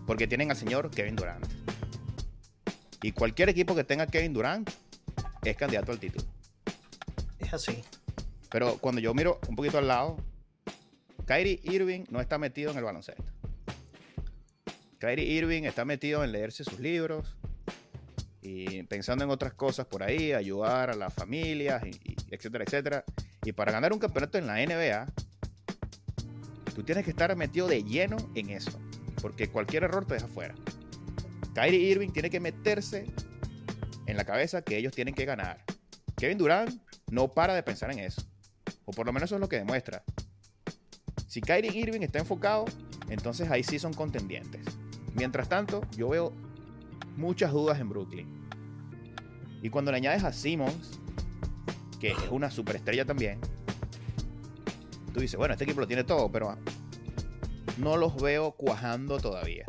porque 0.06 0.26
tienen 0.26 0.50
al 0.50 0.56
señor 0.56 0.90
Kevin 0.90 1.16
Durant. 1.16 1.46
Y 3.02 3.12
cualquier 3.12 3.48
equipo 3.48 3.74
que 3.74 3.85
tenga 3.85 4.06
Kevin 4.06 4.32
Durant 4.32 4.70
es 5.44 5.56
candidato 5.56 5.92
al 5.92 6.00
título. 6.00 6.24
Es 7.38 7.54
así. 7.54 7.85
Pero 8.50 8.78
cuando 8.78 9.00
yo 9.00 9.14
miro 9.14 9.40
un 9.48 9.56
poquito 9.56 9.78
al 9.78 9.88
lado, 9.88 10.16
Kyrie 11.26 11.61
Irving 11.62 12.04
no 12.11 12.20
está 12.20 12.38
metido 12.38 12.70
en 12.70 12.78
el 12.78 12.85
baloncesto. 12.85 13.24
Kyrie 14.98 15.24
Irving 15.24 15.64
está 15.64 15.85
metido 15.85 16.24
en 16.24 16.32
leerse 16.32 16.64
sus 16.64 16.80
libros 16.80 17.37
y 18.40 18.85
pensando 18.85 19.24
en 19.24 19.30
otras 19.30 19.52
cosas 19.54 19.87
por 19.87 20.02
ahí, 20.02 20.32
ayudar 20.32 20.90
a 20.90 20.94
las 20.94 21.12
familias, 21.12 21.82
y, 21.85 22.16
etcétera, 22.30 22.64
etcétera. 22.64 23.04
Y 23.44 23.52
para 23.52 23.72
ganar 23.72 23.92
un 23.92 23.98
campeonato 23.98 24.38
en 24.38 24.46
la 24.46 24.64
NBA, 24.64 25.06
tú 26.76 26.82
tienes 26.82 27.04
que 27.04 27.10
estar 27.10 27.34
metido 27.36 27.66
de 27.66 27.82
lleno 27.82 28.18
en 28.34 28.50
eso, 28.50 28.78
porque 29.22 29.48
cualquier 29.48 29.84
error 29.84 30.04
te 30.04 30.12
deja 30.12 30.28
fuera. 30.28 30.54
Kyrie 31.54 31.80
Irving 31.80 32.10
tiene 32.10 32.28
que 32.28 32.38
meterse 32.38 33.06
en 34.04 34.14
la 34.18 34.26
cabeza 34.26 34.60
que 34.60 34.76
ellos 34.76 34.92
tienen 34.92 35.14
que 35.14 35.24
ganar. 35.24 35.64
Kevin 36.18 36.36
Durant 36.36 36.82
no 37.10 37.28
para 37.28 37.54
de 37.54 37.62
pensar 37.62 37.90
en 37.92 38.00
eso, 38.00 38.28
o 38.84 38.92
por 38.92 39.06
lo 39.06 39.14
menos 39.14 39.28
eso 39.28 39.36
es 39.36 39.40
lo 39.40 39.48
que 39.48 39.56
demuestra. 39.56 40.04
Si 41.26 41.40
Kyrie 41.40 41.74
Irving 41.74 42.02
está 42.02 42.18
enfocado, 42.18 42.66
entonces 43.08 43.50
ahí 43.50 43.62
sí 43.62 43.78
son 43.78 43.94
contendientes. 43.94 44.66
Mientras 45.14 45.48
tanto, 45.48 45.80
yo 45.96 46.10
veo 46.10 46.34
muchas 47.16 47.52
dudas 47.52 47.80
en 47.80 47.88
Brooklyn. 47.88 48.48
Y 49.62 49.70
cuando 49.70 49.92
le 49.92 49.96
añades 49.96 50.24
a 50.24 50.32
Simmons, 50.34 51.00
que 51.98 52.10
es 52.10 52.18
una 52.30 52.50
superestrella 52.50 53.06
también, 53.06 53.40
tú 55.16 55.22
dices, 55.22 55.38
bueno, 55.38 55.55
este 55.55 55.64
equipo 55.64 55.81
lo 55.81 55.87
tiene 55.87 56.05
todo, 56.05 56.31
pero 56.31 56.59
no 57.79 57.96
los 57.96 58.20
veo 58.20 58.52
cuajando 58.52 59.18
todavía. 59.18 59.64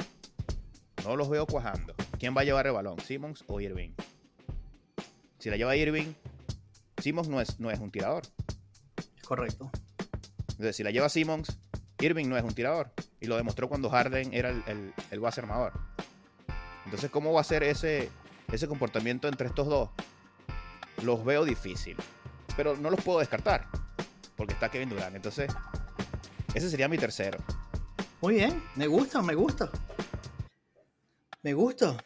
No 1.06 1.16
los 1.16 1.30
veo 1.30 1.46
cuajando. 1.46 1.96
¿Quién 2.20 2.36
va 2.36 2.42
a 2.42 2.44
llevar 2.44 2.68
el 2.68 2.74
balón? 2.74 3.00
¿Simmons 3.00 3.46
o 3.48 3.62
Irving? 3.62 3.92
Si 5.40 5.50
la 5.50 5.56
lleva 5.56 5.78
Irving, 5.78 6.12
Simmons 6.98 7.30
no 7.30 7.40
es, 7.40 7.62
no 7.62 7.72
es 7.72 7.80
un 7.80 7.92
tirador. 7.92 8.24
Correcto. 9.26 9.72
Entonces, 10.50 10.76
si 10.76 10.84
la 10.84 10.92
lleva 10.92 11.08
Simmons, 11.08 11.58
Irving 12.00 12.28
no 12.28 12.36
es 12.36 12.44
un 12.44 12.54
tirador. 12.54 12.92
Y 13.22 13.28
lo 13.28 13.38
demostró 13.38 13.70
cuando 13.70 13.90
Harden 13.90 14.34
era 14.34 14.50
el, 14.50 14.62
el, 14.68 14.94
el 15.12 15.20
base 15.22 15.40
armador. 15.40 15.72
Entonces, 16.84 17.10
¿cómo 17.10 17.32
va 17.32 17.40
a 17.40 17.46
ser 17.46 17.64
ese, 17.64 18.10
ese 18.52 18.68
comportamiento 18.68 19.30
entre 19.30 19.48
estos 19.48 19.68
dos? 19.68 19.92
Los 21.04 21.24
veo 21.24 21.46
difícil. 21.46 21.96
Pero 22.58 22.76
no 22.76 22.90
los 22.90 23.02
puedo 23.02 23.20
descartar. 23.20 23.70
Porque 24.38 24.54
está 24.54 24.70
Kevin 24.70 24.90
Durant. 24.90 25.16
Entonces, 25.16 25.52
ese 26.54 26.70
sería 26.70 26.88
mi 26.88 26.98
tercero. 26.98 27.40
Muy 28.22 28.36
bien, 28.36 28.64
me 28.76 28.88
gusta, 28.88 29.22
me 29.22 29.36
gusta. 29.36 29.70
Me 31.44 31.54
gusta. 31.54 31.98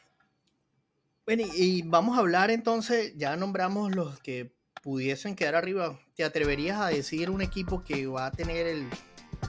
Bueno, 1.26 1.44
y 1.56 1.84
vamos 1.84 2.18
a 2.18 2.22
hablar 2.22 2.52
entonces, 2.52 3.14
ya 3.16 3.36
nombramos 3.36 3.96
los 3.96 4.20
que 4.20 4.54
pudiesen 4.82 5.36
quedar 5.36 5.56
arriba. 5.56 6.00
¿Te 6.16 6.24
atreverías 6.24 6.80
a 6.82 6.88
decir 6.88 7.30
un 7.30 7.42
equipo 7.42 7.84
que 7.84 8.08
va 8.08 8.26
a 8.26 8.32
tener 8.32 8.68
el 8.68 8.88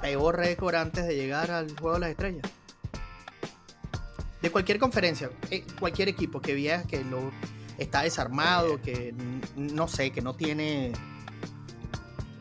peor 0.01 0.37
récord 0.37 0.75
antes 0.75 1.07
de 1.07 1.17
llegar 1.17 1.51
al 1.51 1.77
Juego 1.79 1.95
de 1.95 2.01
las 2.01 2.11
Estrellas? 2.11 2.51
De 4.41 4.51
cualquier 4.51 4.79
conferencia, 4.79 5.31
eh, 5.51 5.65
cualquier 5.79 6.09
equipo 6.09 6.41
que 6.41 6.55
veas 6.55 6.87
que 6.87 7.03
lo 7.05 7.33
está 7.79 8.03
desarmado, 8.03 8.81
que 8.81 9.15
no 9.57 9.89
sé, 9.89 10.11
que 10.11 10.21
no 10.21 10.35
tiene 10.35 10.93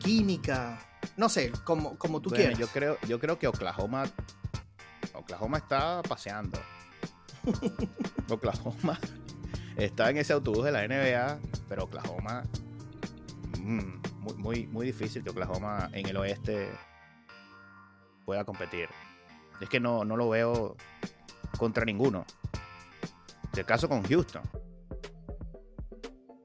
química, 0.02 0.78
no 1.16 1.28
sé, 1.28 1.52
como, 1.64 1.96
como 1.98 2.20
tú 2.20 2.30
Bueno, 2.30 2.42
quieras. 2.44 2.58
yo 2.58 2.68
creo, 2.68 2.98
yo 3.08 3.18
creo 3.18 3.38
que 3.38 3.46
Oklahoma. 3.46 4.04
Oklahoma 5.14 5.58
está 5.58 6.02
paseando. 6.02 6.58
Oklahoma 8.30 8.98
está 9.76 10.10
en 10.10 10.18
ese 10.18 10.32
autobús 10.32 10.64
de 10.64 10.72
la 10.72 10.86
NBA, 10.86 11.38
pero 11.68 11.84
Oklahoma. 11.84 12.42
mm, 13.58 14.02
muy, 14.20 14.34
muy, 14.36 14.66
muy 14.68 14.86
difícil 14.86 15.22
que 15.24 15.30
Oklahoma 15.30 15.88
en 15.92 16.08
el 16.08 16.16
oeste 16.16 16.70
pueda 18.24 18.44
competir. 18.44 18.88
Es 19.60 19.68
que 19.68 19.80
no, 19.80 20.04
no 20.04 20.16
lo 20.16 20.28
veo 20.28 20.76
contra 21.58 21.84
ninguno. 21.84 22.24
Si 23.52 23.60
acaso 23.60 23.88
con 23.88 24.02
Houston. 24.04 24.42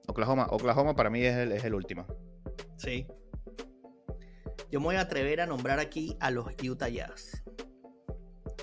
Oklahoma, 0.08 0.48
Oklahoma 0.50 0.96
para 0.96 1.10
mí 1.10 1.24
es 1.24 1.36
el, 1.36 1.52
es 1.52 1.64
el 1.64 1.74
último. 1.76 2.06
Sí. 2.78 3.08
Yo 4.72 4.80
me 4.80 4.86
voy 4.88 4.96
a 4.96 5.02
atrever 5.02 5.42
a 5.42 5.46
nombrar 5.46 5.80
aquí 5.80 6.16
a 6.20 6.30
los 6.32 6.48
Utah 6.64 6.90
Jazz. 6.90 7.44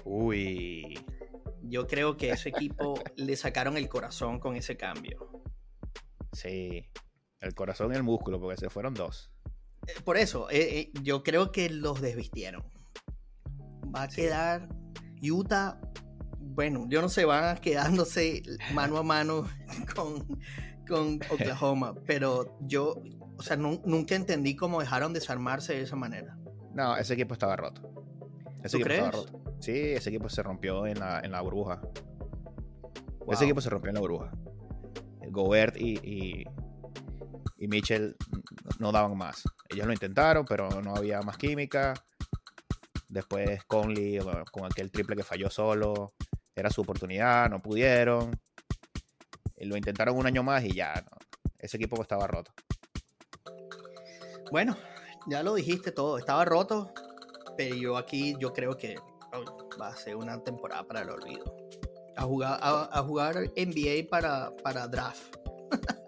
Uy. 0.04 0.98
Yo 1.62 1.86
creo 1.86 2.16
que 2.16 2.30
ese 2.30 2.50
equipo 2.50 2.94
le 3.16 3.36
sacaron 3.36 3.76
el 3.76 3.88
corazón 3.88 4.38
con 4.38 4.56
ese 4.56 4.76
cambio. 4.76 5.42
Sí. 6.32 6.86
El 7.40 7.54
corazón 7.54 7.92
y 7.92 7.96
el 7.96 8.02
músculo, 8.02 8.40
porque 8.40 8.58
se 8.58 8.70
fueron 8.70 8.94
dos. 8.94 9.30
Eh, 9.86 9.92
Por 10.04 10.16
eso, 10.16 10.50
eh, 10.50 10.78
eh, 10.78 10.92
yo 11.02 11.22
creo 11.22 11.52
que 11.52 11.68
los 11.70 12.00
desvistieron. 12.00 12.64
Va 13.94 14.04
a 14.04 14.10
Sí. 14.10 14.22
quedar 14.22 14.68
Utah. 15.22 15.80
Bueno, 16.46 16.87
yo 16.88 17.00
no 17.02 17.09
sé, 17.09 17.24
van 17.24 17.59
quedándose 17.59 18.42
mano 18.72 18.96
a 18.98 19.02
mano 19.02 19.44
con, 19.96 20.26
con 20.87 21.18
Oklahoma. 21.30 21.94
pero 22.07 22.57
yo, 22.61 22.94
o 23.37 23.42
sea, 23.42 23.57
nu- 23.57 23.83
nunca 23.85 24.14
entendí 24.14 24.54
cómo 24.54 24.80
dejaron 24.80 25.12
desarmarse 25.12 25.74
de 25.74 25.83
esa 25.83 25.96
manera. 25.96 26.37
No, 26.74 26.96
ese 26.96 27.14
equipo 27.14 27.35
estaba 27.35 27.57
roto. 27.57 27.83
Ese 28.62 28.76
¿Tú 28.78 28.85
equipo 28.85 28.92
estaba 28.92 29.11
crees? 29.11 29.26
roto. 29.33 29.54
Sí, 29.61 29.72
ese 29.72 30.11
equipo 30.11 30.28
se 30.28 30.42
rompió 30.42 30.87
en 30.87 30.98
la, 31.00 31.20
en 31.20 31.33
la 31.33 31.40
burbuja. 31.40 31.80
Wow. 33.20 33.33
Ese 33.33 33.44
equipo 33.44 33.61
se 33.61 33.70
rompió 33.70 33.88
en 33.90 33.94
la 33.94 34.00
burbuja. 34.00 34.30
Gobert 35.30 35.76
y, 35.76 35.94
y, 36.02 36.44
y 37.59 37.68
Mitchell 37.68 38.14
no 38.78 38.92
daban 38.92 39.16
más. 39.16 39.42
Ellos 39.70 39.87
lo 39.87 39.92
intentaron, 39.92 40.44
pero 40.44 40.68
no 40.83 40.94
había 40.94 41.20
más 41.22 41.37
química. 41.38 41.94
Después 43.09 43.64
Conley 43.64 44.18
bueno, 44.18 44.44
con 44.52 44.64
aquel 44.66 44.90
triple 44.90 45.16
que 45.16 45.22
falló 45.24 45.48
solo. 45.50 46.14
Era 46.56 46.70
su 46.70 46.82
oportunidad, 46.82 47.50
no 47.50 47.60
pudieron. 47.60 48.38
Lo 49.58 49.76
intentaron 49.76 50.16
un 50.16 50.26
año 50.26 50.42
más 50.42 50.64
y 50.64 50.72
ya. 50.72 50.94
no. 50.94 51.18
Ese 51.58 51.76
equipo 51.76 52.00
estaba 52.02 52.26
roto. 52.26 52.52
Bueno, 54.50 54.76
ya 55.26 55.42
lo 55.42 55.54
dijiste 55.54 55.90
todo, 55.90 56.18
estaba 56.18 56.44
roto, 56.44 56.92
pero 57.56 57.74
yo 57.74 57.96
aquí 57.96 58.36
yo 58.38 58.52
creo 58.52 58.76
que 58.76 58.96
oh, 59.32 59.68
va 59.80 59.88
a 59.88 59.96
ser 59.96 60.16
una 60.16 60.42
temporada 60.44 60.84
para 60.84 61.00
el 61.00 61.10
olvido. 61.10 61.56
A 62.16 62.22
jugar, 62.22 62.58
a, 62.62 62.88
a 62.92 63.02
jugar 63.02 63.34
NBA 63.56 64.08
para, 64.10 64.54
para 64.62 64.86
draft. 64.86 65.36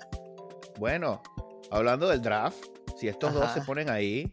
Bueno, 0.79 1.23
hablando 1.71 2.07
del 2.07 2.21
draft, 2.21 2.63
si 2.99 3.09
estos 3.09 3.33
dos 3.33 3.51
se 3.53 3.63
ponen 3.63 3.89
ahí, 3.89 4.31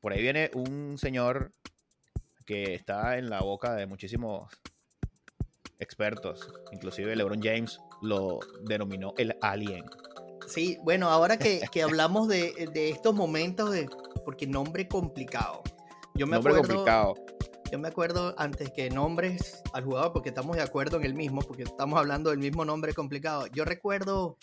por 0.00 0.12
ahí 0.12 0.20
viene 0.20 0.50
un 0.52 0.98
señor 0.98 1.52
que 2.44 2.74
está 2.74 3.18
en 3.18 3.30
la 3.30 3.40
boca 3.40 3.72
de 3.74 3.86
muchísimos 3.86 4.50
expertos. 5.84 6.48
Inclusive 6.72 7.14
LeBron 7.14 7.40
James 7.40 7.78
lo 8.02 8.40
denominó 8.62 9.14
el 9.16 9.36
alien. 9.42 9.84
Sí, 10.48 10.78
bueno, 10.82 11.08
ahora 11.10 11.38
que, 11.38 11.60
que 11.72 11.82
hablamos 11.82 12.28
de, 12.28 12.68
de 12.72 12.90
estos 12.90 13.14
momentos 13.14 13.70
de. 13.70 13.88
Porque 14.24 14.46
nombre 14.46 14.88
complicado. 14.88 15.62
Yo 16.14 16.26
me 16.26 16.36
Nombre 16.36 16.54
acuerdo. 16.54 16.74
complicado. 16.74 17.14
Yo 17.72 17.78
me 17.78 17.88
acuerdo 17.88 18.34
antes 18.38 18.70
que 18.70 18.88
nombres 18.88 19.62
al 19.72 19.84
jugador, 19.84 20.12
porque 20.12 20.28
estamos 20.28 20.56
de 20.56 20.62
acuerdo 20.62 20.96
en 20.98 21.04
el 21.04 21.14
mismo, 21.14 21.40
porque 21.42 21.64
estamos 21.64 21.98
hablando 21.98 22.30
del 22.30 22.38
mismo 22.38 22.64
nombre 22.64 22.94
complicado. 22.94 23.46
Yo 23.48 23.64
recuerdo 23.64 24.38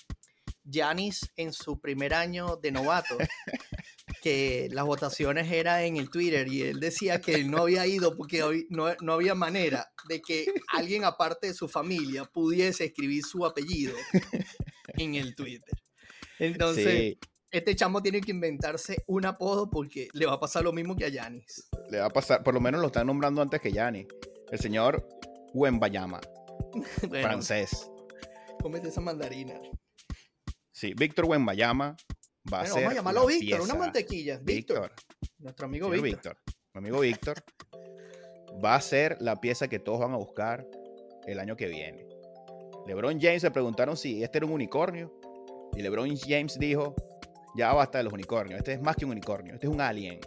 Giannis 0.66 1.32
en 1.38 1.54
su 1.54 1.80
primer 1.80 2.14
año 2.14 2.58
de 2.58 2.72
novato, 2.72 3.16
que 4.22 4.70
las 4.72 4.86
votaciones 4.86 5.52
eran 5.52 5.82
en 5.82 5.98
el 5.98 6.10
Twitter 6.10 6.48
y 6.48 6.62
él 6.62 6.80
decía 6.80 7.20
que 7.20 7.34
él 7.36 7.50
no 7.50 7.64
había 7.64 7.86
ido 7.88 8.16
porque 8.16 8.66
no, 8.70 8.94
no 9.02 9.14
había 9.14 9.34
manera 9.36 9.92
de 10.08 10.22
que 10.22 10.46
alguien 10.68 11.04
aparte 11.04 11.48
de 11.48 11.54
su 11.54 11.68
familia 11.68 12.26
pudiese 12.26 12.86
escribir 12.86 13.24
su 13.24 13.46
apellido 13.46 13.96
en 14.98 15.16
el 15.16 15.36
Twitter. 15.36 15.74
Entonces, 16.40 16.86
Sí, 16.86 17.20
este 17.50 17.76
chamo 17.76 18.02
tiene 18.02 18.22
que 18.22 18.32
inventarse 18.32 19.04
un 19.08 19.26
apodo 19.26 19.70
porque 19.70 20.08
le 20.14 20.26
va 20.26 20.34
a 20.34 20.40
pasar 20.40 20.64
lo 20.64 20.72
mismo 20.72 20.96
que 20.96 21.06
a 21.06 21.10
Giannis. 21.10 21.68
le 21.90 22.00
va 22.00 22.06
a 22.06 22.10
pasar, 22.10 22.44
por 22.44 22.54
lo 22.54 22.62
menos 22.62 22.80
lo 22.80 22.88
están 22.88 23.08
nombrando 23.08 23.42
antes 23.42 23.60
que 23.60 23.72
Yanni. 23.72 24.08
El 24.52 24.60
señor 24.60 25.08
Wembayama, 25.54 26.22
Bueno, 27.10 27.28
francés. 27.28 27.90
cómete 28.62 28.90
esa 28.90 29.02
mandarina. 29.02 29.56
Sí, 30.72 30.94
Víctor 30.96 31.26
Wembayama 31.26 31.96
va 32.52 32.62
a 32.62 32.66
ser 32.66 32.76
vamos 32.76 32.92
a 32.92 32.96
llamarlo 32.96 33.22
la 33.22 33.28
Víctor, 33.28 33.62
una 33.62 33.66
pieza. 33.66 33.80
mantequilla. 33.80 34.40
Víctor, 34.42 34.82
Víctor. 34.82 34.92
nuestro 35.40 35.66
amigo 35.66 35.90
Víctor. 35.90 36.10
Víctor, 36.10 36.38
mi 36.74 36.80
amigo 36.80 37.00
Víctor, 37.02 37.44
va 38.64 38.76
a 38.76 38.82
ser 38.82 39.18
la 39.22 39.40
pieza 39.42 39.68
que 39.68 39.80
todos 39.80 40.00
van 40.00 40.14
a 40.14 40.18
buscar 40.18 40.68
el 41.26 41.40
año 41.40 41.56
que 41.56 41.68
viene. 41.68 42.06
LeBron 42.88 43.20
James 43.20 43.42
se 43.42 43.52
preguntaron 43.52 43.96
si 43.96 44.24
este 44.24 44.40
era 44.40 44.48
un 44.48 44.54
unicornio 44.54 45.14
y 45.76 45.82
LeBron 45.82 46.16
James 46.18 46.58
dijo, 46.58 46.96
ya 47.56 47.74
basta 47.74 48.00
de 48.00 48.06
los 48.06 48.14
unicornios, 48.14 48.58
este 48.58 48.74
es 48.74 48.82
más 48.82 48.96
que 48.96 49.06
un 49.06 49.12
unicornio, 49.12 49.54
este 49.54 49.68
es 49.68 49.74
un 49.74 49.82
alien. 49.82 50.20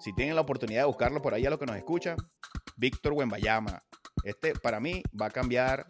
Si 0.00 0.12
tienen 0.14 0.34
la 0.34 0.42
oportunidad 0.42 0.82
de 0.82 0.86
buscarlo 0.86 1.20
por 1.20 1.34
ahí 1.34 1.44
a 1.46 1.50
los 1.50 1.58
que 1.58 1.66
nos 1.66 1.76
escuchan, 1.76 2.16
Víctor 2.76 3.14
Wembayama. 3.14 3.82
Este 4.22 4.54
para 4.54 4.80
mí 4.80 5.02
va 5.20 5.26
a 5.26 5.30
cambiar 5.30 5.86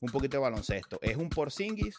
un 0.00 0.10
poquito 0.10 0.36
de 0.36 0.42
baloncesto. 0.42 0.98
Es 1.02 1.16
un 1.16 1.28
Porzingis, 1.28 1.96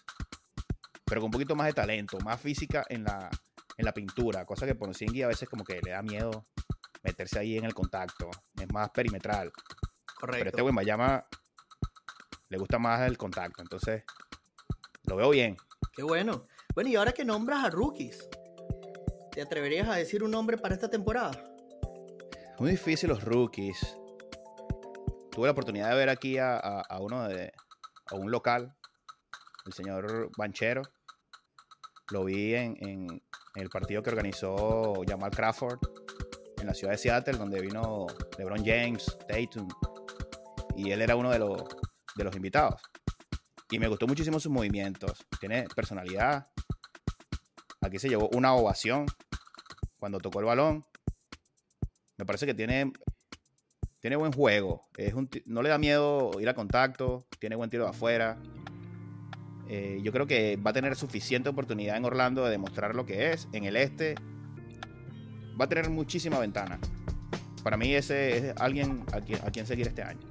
pero 1.11 1.19
con 1.19 1.27
un 1.27 1.31
poquito 1.31 1.57
más 1.57 1.67
de 1.67 1.73
talento, 1.73 2.17
más 2.21 2.39
física 2.39 2.85
en 2.87 3.03
la, 3.03 3.29
en 3.75 3.83
la 3.83 3.93
pintura, 3.93 4.45
cosa 4.45 4.65
que 4.65 4.75
Porzingis 4.75 5.25
a 5.25 5.27
veces 5.27 5.49
como 5.49 5.65
que 5.65 5.81
le 5.83 5.91
da 5.91 6.01
miedo 6.01 6.47
meterse 7.03 7.37
ahí 7.37 7.57
en 7.57 7.65
el 7.65 7.73
contacto, 7.73 8.29
es 8.57 8.71
más 8.71 8.89
perimetral. 8.91 9.51
Pero 9.51 10.17
Correcto. 10.21 10.47
este 10.47 10.61
Wembayama 10.61 11.25
le 12.47 12.57
gusta 12.57 12.79
más 12.79 13.01
el 13.01 13.17
contacto, 13.17 13.61
entonces 13.61 14.05
lo 15.03 15.17
veo 15.17 15.31
bien. 15.31 15.57
Qué 15.91 16.01
bueno. 16.03 16.47
Bueno, 16.75 16.89
y 16.89 16.95
ahora 16.95 17.11
que 17.11 17.25
nombras 17.25 17.65
a 17.65 17.69
rookies, 17.69 18.29
¿te 19.33 19.41
atreverías 19.41 19.89
a 19.89 19.95
decir 19.95 20.23
un 20.23 20.31
nombre 20.31 20.57
para 20.57 20.75
esta 20.75 20.89
temporada? 20.89 21.31
Muy 22.57 22.71
difícil 22.71 23.09
los 23.09 23.21
rookies. 23.25 23.97
Tuve 25.31 25.47
la 25.47 25.51
oportunidad 25.51 25.89
de 25.89 25.95
ver 25.97 26.07
aquí 26.07 26.37
a, 26.37 26.55
a- 26.55 26.81
a 26.87 26.99
uno 27.01 27.27
de 27.27 27.51
a 28.05 28.15
un 28.15 28.31
local, 28.31 28.73
el 29.65 29.73
señor 29.73 30.29
Banchero. 30.37 30.81
Lo 32.11 32.25
vi 32.25 32.53
en, 32.55 32.77
en- 32.81 33.23
el 33.55 33.69
partido 33.69 34.01
que 34.01 34.09
organizó 34.09 34.93
Jamal 35.07 35.31
Crawford 35.31 35.79
en 36.59 36.67
la 36.67 36.73
ciudad 36.73 36.93
de 36.93 36.97
Seattle, 36.97 37.37
donde 37.37 37.59
vino 37.59 38.07
LeBron 38.37 38.63
James, 38.63 39.17
Tatum, 39.27 39.67
y 40.75 40.91
él 40.91 41.01
era 41.01 41.15
uno 41.15 41.31
de 41.31 41.39
los, 41.39 41.63
invitados. 42.35 42.81
Y 43.71 43.79
me 43.79 43.87
gustó 43.87 44.07
muchísimo 44.07 44.39
sus 44.39 44.51
movimientos. 44.51 45.25
Tiene 45.39 45.65
personalidad. 45.75 46.47
Aquí 47.81 47.99
se 47.99 48.09
llevó 48.09 48.29
una 48.33 48.53
ovación 48.53 49.05
cuando 49.99 50.19
tocó 50.19 50.39
el 50.39 50.45
balón. 50.45 50.85
Me 52.17 52.25
parece 52.25 52.45
que 52.45 52.53
tiene, 52.53 52.91
tiene 53.99 54.17
buen 54.17 54.31
juego. 54.31 54.87
Es 54.97 55.13
un 55.13 55.29
no 55.45 55.61
le 55.61 55.69
da 55.69 55.77
miedo 55.77 56.31
ir 56.39 56.47
a 56.49 56.53
contacto. 56.53 57.25
Tiene 57.39 57.55
buen 57.55 57.69
tiro 57.69 57.85
de 57.85 57.89
afuera. 57.89 58.37
Eh, 59.73 60.01
yo 60.03 60.11
creo 60.11 60.27
que 60.27 60.57
va 60.57 60.71
a 60.71 60.73
tener 60.73 60.97
suficiente 60.97 61.47
oportunidad 61.47 61.95
en 61.95 62.03
Orlando 62.03 62.43
de 62.43 62.51
demostrar 62.51 62.93
lo 62.93 63.05
que 63.05 63.31
es. 63.31 63.47
En 63.53 63.63
el 63.63 63.77
este 63.77 64.15
va 65.59 65.63
a 65.63 65.69
tener 65.69 65.89
muchísima 65.89 66.39
ventana. 66.39 66.77
Para 67.63 67.77
mí 67.77 67.95
ese 67.95 68.49
es 68.49 68.53
alguien 68.57 69.05
a 69.13 69.21
quien, 69.21 69.39
a 69.45 69.49
quien 69.49 69.65
seguir 69.65 69.87
este 69.87 70.03
año. 70.03 70.27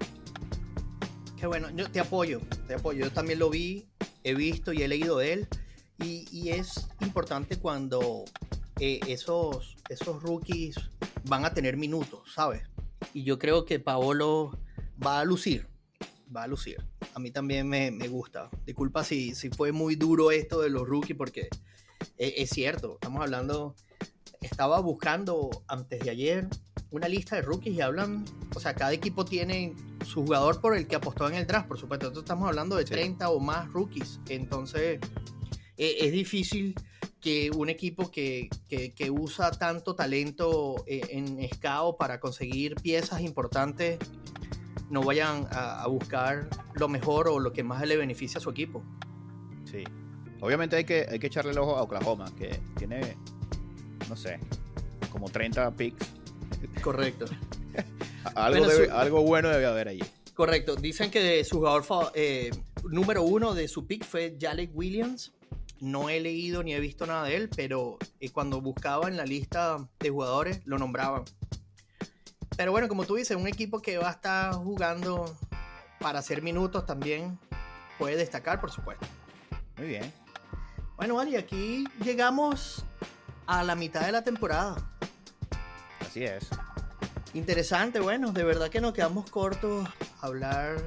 Qué 1.38 1.46
bueno, 1.46 1.70
yo 1.74 1.90
te 1.90 2.00
apoyo, 2.00 2.42
te 2.68 2.74
apoyo. 2.74 3.06
Yo 3.06 3.12
también 3.12 3.38
lo 3.38 3.48
vi, 3.48 3.88
he 4.24 4.34
visto 4.34 4.74
y 4.74 4.82
he 4.82 4.88
leído 4.88 5.16
de 5.16 5.32
él. 5.32 5.48
Y, 6.00 6.28
y 6.30 6.50
es 6.50 6.90
importante 7.00 7.56
cuando 7.56 8.26
eh, 8.78 9.00
esos, 9.08 9.78
esos 9.88 10.22
rookies 10.22 10.76
van 11.24 11.46
a 11.46 11.54
tener 11.54 11.78
minutos, 11.78 12.30
¿sabes? 12.34 12.64
Y 13.14 13.24
yo 13.24 13.38
creo 13.38 13.64
que 13.64 13.80
Paolo 13.80 14.58
va 15.02 15.20
a 15.20 15.24
lucir, 15.24 15.66
va 16.36 16.42
a 16.42 16.46
lucir. 16.46 16.89
A 17.14 17.18
mí 17.18 17.30
también 17.30 17.68
me, 17.68 17.90
me 17.90 18.08
gusta. 18.08 18.50
Disculpa 18.64 19.04
si, 19.04 19.34
si 19.34 19.50
fue 19.50 19.72
muy 19.72 19.96
duro 19.96 20.30
esto 20.30 20.60
de 20.60 20.70
los 20.70 20.86
rookies 20.86 21.16
porque 21.16 21.48
es, 22.18 22.34
es 22.36 22.50
cierto, 22.50 22.94
estamos 22.94 23.22
hablando, 23.22 23.74
estaba 24.40 24.80
buscando 24.80 25.50
antes 25.66 26.00
de 26.00 26.10
ayer 26.10 26.48
una 26.90 27.08
lista 27.08 27.36
de 27.36 27.42
rookies 27.42 27.74
y 27.74 27.80
hablan, 27.80 28.24
o 28.54 28.60
sea, 28.60 28.74
cada 28.74 28.92
equipo 28.92 29.24
tiene 29.24 29.74
su 30.04 30.22
jugador 30.24 30.60
por 30.60 30.76
el 30.76 30.86
que 30.86 30.96
apostó 30.96 31.28
en 31.28 31.34
el 31.34 31.46
draft, 31.46 31.68
por 31.68 31.78
supuesto. 31.78 32.06
Entonces 32.06 32.24
estamos 32.24 32.48
hablando 32.48 32.76
de 32.76 32.84
30 32.84 33.30
o 33.30 33.38
más 33.38 33.72
rookies. 33.72 34.18
Entonces 34.28 34.98
e, 35.76 35.96
es 36.06 36.12
difícil 36.12 36.74
que 37.20 37.50
un 37.50 37.68
equipo 37.68 38.10
que, 38.10 38.48
que, 38.68 38.92
que 38.92 39.10
usa 39.10 39.50
tanto 39.50 39.94
talento 39.94 40.82
eh, 40.86 41.02
en 41.10 41.48
scout 41.54 41.96
para 41.98 42.18
conseguir 42.18 42.74
piezas 42.76 43.20
importantes 43.20 43.98
no 44.88 45.02
vayan 45.02 45.46
a, 45.52 45.82
a, 45.82 45.86
buscar 45.86 46.48
lo 46.80 46.88
mejor 46.88 47.28
o 47.28 47.38
lo 47.38 47.52
que 47.52 47.62
más 47.62 47.86
le 47.86 47.96
beneficia 47.96 48.38
a 48.38 48.40
su 48.40 48.50
equipo. 48.50 48.82
Sí. 49.64 49.84
Obviamente 50.40 50.76
hay 50.76 50.84
que, 50.84 51.06
hay 51.08 51.18
que 51.18 51.28
echarle 51.28 51.52
el 51.52 51.58
ojo 51.58 51.76
a 51.76 51.82
Oklahoma, 51.82 52.34
que 52.36 52.58
tiene, 52.76 53.16
no 54.08 54.16
sé, 54.16 54.40
como 55.12 55.28
30 55.28 55.70
picks 55.76 56.20
Correcto. 56.82 57.26
algo, 58.34 58.58
bueno, 58.58 58.68
debe, 58.68 58.86
su... 58.86 58.92
algo, 58.92 59.22
bueno 59.22 59.48
debe 59.50 59.66
haber 59.66 59.88
allí. 59.88 60.02
Correcto. 60.34 60.76
Dicen 60.76 61.10
que 61.10 61.44
su 61.44 61.58
jugador 61.58 61.84
eh, 62.14 62.50
número 62.84 63.22
uno 63.22 63.54
de 63.54 63.68
su 63.68 63.86
pick 63.86 64.04
fue 64.04 64.36
Jalek 64.40 64.70
Williams. 64.74 65.32
No 65.80 66.10
he 66.10 66.20
leído 66.20 66.62
ni 66.62 66.74
he 66.74 66.80
visto 66.80 67.06
nada 67.06 67.24
de 67.24 67.36
él, 67.36 67.50
pero 67.54 67.98
eh, 68.20 68.30
cuando 68.30 68.60
buscaba 68.60 69.08
en 69.08 69.16
la 69.16 69.24
lista 69.24 69.78
de 69.98 70.10
jugadores 70.10 70.60
lo 70.64 70.78
nombraban. 70.78 71.24
Pero 72.56 72.72
bueno, 72.72 72.88
como 72.88 73.04
tú 73.04 73.14
dices, 73.14 73.36
un 73.36 73.48
equipo 73.48 73.80
que 73.80 73.96
va 73.96 74.08
a 74.08 74.12
estar 74.12 74.54
jugando 74.54 75.34
para 76.00 76.18
hacer 76.18 76.42
minutos 76.42 76.86
también 76.86 77.38
puede 77.98 78.16
destacar, 78.16 78.60
por 78.60 78.70
supuesto. 78.70 79.06
Muy 79.76 79.86
bien. 79.86 80.12
Bueno, 80.96 81.20
Ali, 81.20 81.36
aquí 81.36 81.84
llegamos 82.02 82.84
a 83.46 83.62
la 83.62 83.74
mitad 83.74 84.04
de 84.06 84.12
la 84.12 84.24
temporada. 84.24 84.76
Así 86.00 86.24
es. 86.24 86.48
Interesante, 87.34 88.00
bueno, 88.00 88.32
de 88.32 88.42
verdad 88.42 88.70
que 88.70 88.80
nos 88.80 88.92
quedamos 88.92 89.30
cortos 89.30 89.88
hablar 90.20 90.82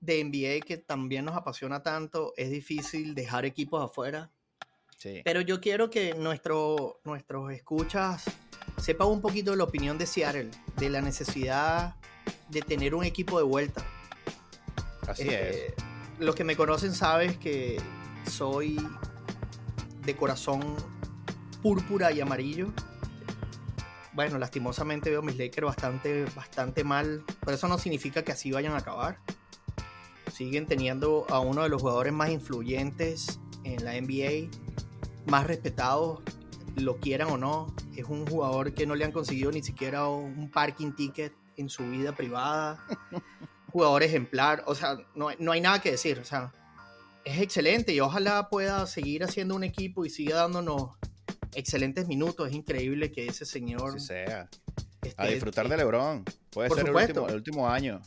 de 0.00 0.22
NBA 0.22 0.66
que 0.66 0.76
también 0.76 1.24
nos 1.24 1.36
apasiona 1.36 1.82
tanto. 1.82 2.34
Es 2.36 2.50
difícil 2.50 3.14
dejar 3.14 3.44
equipos 3.44 3.82
afuera. 3.82 4.30
Sí. 4.98 5.22
Pero 5.24 5.40
yo 5.40 5.60
quiero 5.60 5.88
que 5.88 6.14
nuestro, 6.14 7.00
nuestros 7.04 7.52
escuchas 7.52 8.24
sepan 8.76 9.08
un 9.08 9.20
poquito 9.20 9.52
de 9.52 9.58
la 9.58 9.64
opinión 9.64 9.98
de 9.98 10.06
Seattle, 10.06 10.50
de 10.76 10.90
la 10.90 11.00
necesidad 11.00 11.96
de 12.48 12.62
tener 12.62 12.94
un 12.94 13.04
equipo 13.04 13.38
de 13.38 13.44
vuelta. 13.44 13.84
Así 15.06 15.22
este, 15.22 15.68
es. 15.68 15.74
Los 16.18 16.34
que 16.34 16.44
me 16.44 16.56
conocen 16.56 16.94
saben 16.94 17.38
que 17.38 17.80
soy 18.30 18.76
de 20.04 20.16
corazón 20.16 20.76
púrpura 21.62 22.12
y 22.12 22.20
amarillo 22.20 22.72
bueno, 24.16 24.38
lastimosamente 24.38 25.10
veo 25.10 25.20
mis 25.20 25.36
Lakers 25.36 25.66
bastante, 25.66 26.24
bastante 26.34 26.84
mal, 26.84 27.22
pero 27.40 27.54
eso 27.54 27.68
no 27.68 27.76
significa 27.76 28.24
que 28.24 28.32
así 28.32 28.50
vayan 28.50 28.72
a 28.72 28.78
acabar. 28.78 29.18
Siguen 30.32 30.66
teniendo 30.66 31.26
a 31.28 31.40
uno 31.40 31.62
de 31.62 31.68
los 31.68 31.82
jugadores 31.82 32.14
más 32.14 32.30
influyentes 32.30 33.38
en 33.64 33.84
la 33.84 33.92
NBA, 34.00 34.48
más 35.26 35.46
respetados, 35.46 36.22
lo 36.76 36.96
quieran 36.96 37.28
o 37.28 37.36
no. 37.36 37.74
Es 37.94 38.06
un 38.06 38.26
jugador 38.26 38.72
que 38.72 38.86
no 38.86 38.94
le 38.94 39.04
han 39.04 39.12
conseguido 39.12 39.52
ni 39.52 39.62
siquiera 39.62 40.08
un 40.08 40.50
parking 40.50 40.92
ticket 40.92 41.34
en 41.58 41.68
su 41.68 41.84
vida 41.84 42.12
privada. 42.12 42.82
jugador 43.76 44.02
ejemplar, 44.02 44.64
o 44.66 44.74
sea, 44.74 44.96
no, 45.14 45.28
no 45.38 45.52
hay 45.52 45.60
nada 45.60 45.82
que 45.82 45.90
decir, 45.90 46.18
o 46.18 46.24
sea, 46.24 46.50
es 47.26 47.42
excelente 47.42 47.92
y 47.92 48.00
ojalá 48.00 48.48
pueda 48.48 48.86
seguir 48.86 49.22
haciendo 49.22 49.54
un 49.54 49.64
equipo 49.64 50.06
y 50.06 50.08
siga 50.08 50.36
dándonos 50.36 50.92
excelentes 51.54 52.08
minutos. 52.08 52.48
Es 52.48 52.54
increíble 52.54 53.12
que 53.12 53.26
ese 53.26 53.44
señor. 53.44 54.00
Sí 54.00 54.06
sea. 54.06 54.48
A 55.18 55.26
disfrutar 55.26 55.68
de 55.68 55.76
LeBron. 55.76 56.24
Puede 56.48 56.70
ser 56.70 56.88
el 56.88 56.94
último, 56.94 57.28
el 57.28 57.34
último, 57.34 57.68
año. 57.68 58.00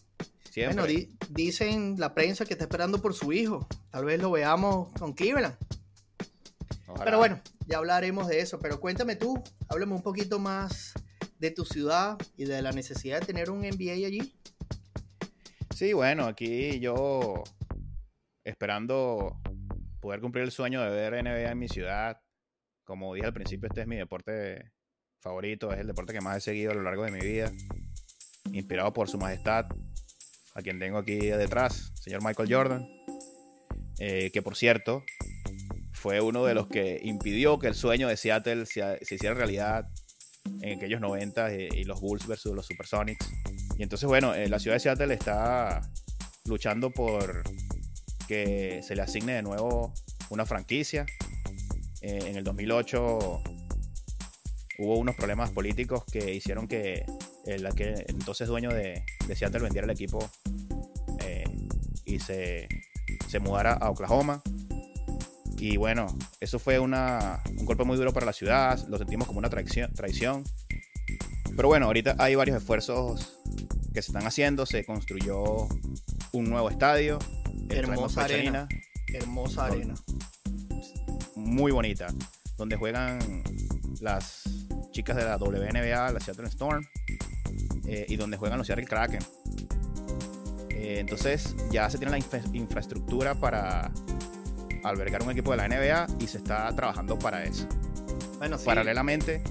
Siempre. 0.50 0.82
Bueno, 0.82 0.88
di, 0.88 1.16
dicen 1.30 1.98
la 2.00 2.16
prensa 2.16 2.46
que 2.46 2.54
está 2.54 2.66
esperando 2.66 3.00
por 3.00 3.14
su 3.14 3.32
hijo. 3.32 3.68
Tal 3.92 4.06
vez 4.06 4.20
lo 4.20 4.32
veamos 4.32 4.92
con 4.98 5.14
Cleveland. 5.14 5.56
Ojalá. 6.88 7.06
Pero 7.06 7.18
bueno, 7.20 7.42
ya 7.68 7.78
hablaremos 7.78 8.28
de 8.28 8.40
eso. 8.40 8.60
Pero 8.60 8.80
cuéntame 8.80 9.16
tú, 9.16 9.40
háblame 9.68 9.94
un 9.94 10.02
poquito 10.02 10.40
más 10.40 10.94
de 11.38 11.52
tu 11.52 11.64
ciudad 11.64 12.18
y 12.38 12.46
de 12.46 12.64
la 12.64 12.72
necesidad 12.72 13.20
de 13.20 13.28
tener 13.28 13.52
un 13.52 13.60
NBA 13.60 14.08
allí. 14.08 14.34
Sí, 15.80 15.94
bueno, 15.94 16.26
aquí 16.26 16.78
yo 16.82 17.42
esperando 18.44 19.40
poder 20.02 20.20
cumplir 20.20 20.44
el 20.44 20.52
sueño 20.52 20.82
de 20.82 20.90
ver 20.90 21.24
NBA 21.24 21.52
en 21.52 21.58
mi 21.58 21.70
ciudad. 21.70 22.20
Como 22.84 23.14
dije 23.14 23.28
al 23.28 23.34
principio, 23.34 23.70
este 23.70 23.80
es 23.80 23.88
mi 23.88 23.96
deporte 23.96 24.74
favorito, 25.22 25.72
es 25.72 25.80
el 25.80 25.88
deporte 25.88 26.12
que 26.12 26.20
más 26.20 26.36
he 26.36 26.42
seguido 26.42 26.72
a 26.72 26.74
lo 26.74 26.84
largo 26.84 27.06
de 27.06 27.12
mi 27.12 27.22
vida, 27.22 27.50
inspirado 28.52 28.92
por 28.92 29.08
su 29.08 29.18
majestad, 29.18 29.68
a 30.54 30.62
quien 30.62 30.80
tengo 30.80 30.98
aquí 30.98 31.16
detrás, 31.18 31.94
señor 31.96 32.26
Michael 32.26 32.54
Jordan, 32.54 32.86
eh, 34.00 34.32
que 34.34 34.42
por 34.42 34.58
cierto 34.58 35.06
fue 35.94 36.20
uno 36.20 36.44
de 36.44 36.56
los 36.56 36.68
que 36.68 37.00
impidió 37.02 37.58
que 37.58 37.68
el 37.68 37.76
sueño 37.76 38.10
de 38.10 38.18
Seattle 38.18 38.66
se, 38.66 39.00
hiciera 39.00 39.34
realidad 39.34 39.88
en 40.60 40.78
aquellos 40.78 41.00
90 41.00 41.56
y, 41.56 41.70
y, 41.72 41.84
los 41.86 42.02
Bulls 42.02 42.28
versus 42.28 42.54
los 42.54 42.66
Supersonics. 42.66 43.39
Y 43.80 43.84
entonces, 43.84 44.10
bueno, 44.10 44.36
eh, 44.36 44.50
la 44.50 44.60
ciudad 44.60 44.76
de 44.76 44.82
Seattle 44.82 45.14
está 45.14 45.80
luchando 46.44 46.92
por 46.92 47.44
que 48.28 48.82
se 48.84 48.94
le 48.94 49.02
asigne 49.02 49.32
de 49.36 49.42
nuevo 49.42 49.94
una 50.30 50.46
franquicia 50.46 51.06
eh, 52.02 52.20
en 52.26 52.36
el 52.36 52.44
2008 52.44 53.42
hubo 54.80 54.98
unos 54.98 55.16
problemas 55.16 55.52
políticos 55.52 56.04
que 56.12 56.34
hicieron 56.36 56.68
que 56.68 57.06
el 57.46 57.74
que 57.74 58.06
entonces 58.10 58.50
dueño 58.50 58.70
de, 58.70 59.02
Seattle 59.34 59.62
vendiera 59.62 59.86
el 59.86 59.92
equipo 59.92 60.30
eh, 61.22 61.46
y 62.04 62.20
se, 62.20 62.68
se, 63.30 63.40
mudara 63.40 63.74
a 63.74 63.92
Oklahoma. 63.92 64.42
Y 65.58 65.78
bueno, 65.78 66.08
eso 66.42 66.60
fue 66.60 66.80
una, 66.80 67.42
un 67.58 67.66
golpe 67.66 67.86
muy 67.86 67.96
duro 67.96 68.12
para 68.12 68.26
la 68.26 68.34
ciudad, 68.34 68.78
lo 68.90 68.98
sentimos 68.98 69.26
como 69.26 69.40
una 69.40 69.50
traición, 69.50 69.94
traición. 69.94 70.44
Pero 71.56 71.70
bueno, 71.70 71.86
ahorita 71.88 72.16
hay 72.18 72.36
varios 72.36 72.58
esfuerzos 72.58 73.39
que 73.94 74.02
se 74.02 74.12
están 74.12 74.26
haciendo, 74.26 74.66
se 74.66 74.86
construyó 74.86 75.68
un 76.32 76.50
nuevo 76.50 76.70
estadio. 76.70 77.20
Hermosa 77.70 78.26
arena. 78.26 78.68
Hermosa 79.14 79.66
arena 79.66 79.96
muy 81.50 81.72
bonita, 81.72 82.08
donde 82.58 82.76
juegan 82.76 83.20
las 84.02 84.44
chicas 84.92 85.16
de 85.16 85.24
la 85.24 85.38
WNBA, 85.38 86.12
la 86.12 86.20
Seattle 86.20 86.48
Storm, 86.48 86.86
eh, 87.88 88.06
y 88.08 88.16
donde 88.16 88.38
juegan 88.38 88.58
los 88.58 88.68
Seattle 88.68 88.86
Kraken. 88.86 89.22
Eh, 90.70 91.00
entonces 91.00 91.56
ya 91.72 91.90
se 91.90 91.98
tiene 91.98 92.12
la 92.12 92.18
infra 92.18 92.42
infraestructura 92.54 93.36
para 93.36 93.92
albergar 94.84 95.24
un 95.24 95.32
equipo 95.32 95.52
de 95.52 95.58
la 95.58 95.68
NBA 95.68 96.08
y 96.20 96.28
se 96.28 96.38
está 96.38 96.74
trabajando 96.76 97.18
para 97.18 97.44
eso. 97.44 97.68
Bueno, 98.38 98.58
sí. 98.58 98.66
Paralelamente, 98.66 99.42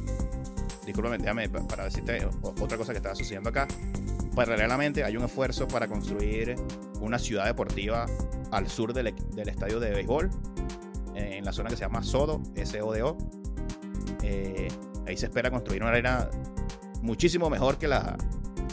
discúlpame, 0.86 1.18
déjame 1.18 1.48
para 1.48 1.84
decirte 1.84 2.26
otra 2.42 2.78
cosa 2.78 2.92
que 2.92 2.98
está 2.98 3.14
sucediendo 3.14 3.50
acá. 3.50 3.66
Paralelamente 4.38 5.02
hay 5.02 5.16
un 5.16 5.24
esfuerzo 5.24 5.66
para 5.66 5.88
construir 5.88 6.54
una 7.00 7.18
ciudad 7.18 7.46
deportiva 7.46 8.06
al 8.52 8.68
sur 8.68 8.92
del, 8.92 9.12
del 9.34 9.48
estadio 9.48 9.80
de 9.80 9.90
béisbol 9.90 10.30
en 11.16 11.44
la 11.44 11.52
zona 11.52 11.70
que 11.70 11.74
se 11.74 11.82
llama 11.82 12.04
Sodo, 12.04 12.40
S-O-D-O. 12.54 13.18
Eh, 14.22 14.68
ahí 15.08 15.16
se 15.16 15.26
espera 15.26 15.50
construir 15.50 15.82
una 15.82 15.90
arena 15.90 16.30
muchísimo 17.02 17.50
mejor 17.50 17.78
que 17.78 17.88
la, 17.88 18.16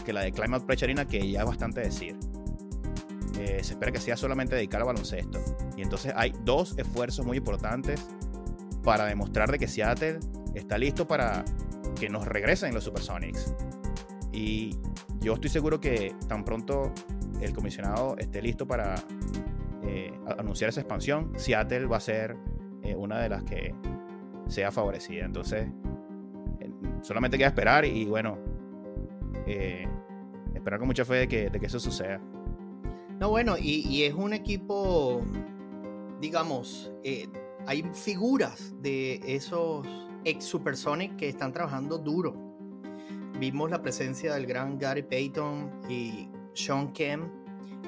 que 0.05 0.13
la 0.13 0.22
de 0.22 0.32
Climate 0.34 0.68
Pressure 0.68 0.86
Arena, 0.86 1.07
que 1.07 1.32
ya 1.32 1.39
es 1.39 1.45
bastante 1.47 1.82
decir. 1.82 2.16
Eh, 3.39 3.63
se 3.63 3.74
espera 3.74 3.91
que 3.91 3.99
sea 3.99 4.16
solamente 4.16 4.53
dedicada 4.53 4.84
al 4.84 4.89
baloncesto. 4.89 5.43
Y 5.76 5.82
entonces 5.82 6.13
hay 6.16 6.32
dos 6.43 6.78
esfuerzos 6.78 7.26
muy 7.26 7.38
importantes 7.38 8.05
para 8.84 9.05
demostrar 9.05 9.49
de 9.49 9.57
que 9.57 9.68
Seattle 9.68 10.20
está 10.53 10.78
listo 10.78 11.07
para 11.07 11.43
que 11.99 12.07
nos 12.07 12.28
regresen 12.28 12.72
los 12.72 12.84
Supersonics. 12.84 13.51
Y 14.32 14.78
yo 15.26 15.34
estoy 15.34 15.50
seguro 15.50 15.82
que 15.82 16.14
tan 16.28 16.46
pronto 16.46 16.94
el 17.42 17.52
comisionado 17.52 18.16
esté 18.20 18.44
listo 18.44 18.68
para 18.68 18.94
eh, 19.82 20.14
anunciar 20.38 20.70
esa 20.70 20.82
expansión, 20.82 21.32
Seattle 21.36 21.88
va 21.88 21.98
a 21.98 22.00
ser 22.00 22.38
eh, 22.84 22.96
una 22.96 23.20
de 23.20 23.30
las 23.30 23.44
que 23.44 23.74
sea 24.48 24.72
favorecida. 24.72 25.26
Entonces, 25.26 25.68
solamente 27.02 27.40
queda 27.40 27.48
esperar 27.48 27.86
y 27.86 28.06
bueno, 28.06 28.38
esperar 30.54 30.78
con 30.78 30.88
mucha 30.88 31.04
fe 31.06 31.16
de 31.16 31.28
que, 31.28 31.50
eso 31.60 31.80
suceda. 31.80 32.22
No, 33.20 33.30
bueno, 33.30 33.56
y, 33.60 34.04
es 34.04 34.14
un 34.14 34.32
equipo, 34.32 35.24
digamos, 36.22 36.94
hay 37.66 37.82
figuras 37.94 38.76
de 38.80 39.20
esos 39.26 39.88
ex 40.24 40.46
Supersonic 40.46 41.16
que 41.16 41.30
están 41.30 41.52
trabajando 41.52 41.98
duro. 41.98 42.45
Vimos 43.40 43.70
la 43.70 43.82
presencia 43.82 44.34
del 44.34 44.46
gran 44.46 44.78
Gary 44.78 45.04
Payton 45.04 45.82
y 45.90 46.30
Sean 46.54 46.94
Kemp 46.94 47.26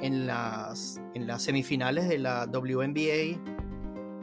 en 0.02 0.28
las, 0.28 1.00
en 1.14 1.26
las 1.26 1.43
semifinales 1.43 2.10
de 2.10 2.18
la 2.18 2.45
WNBA, 2.45 3.39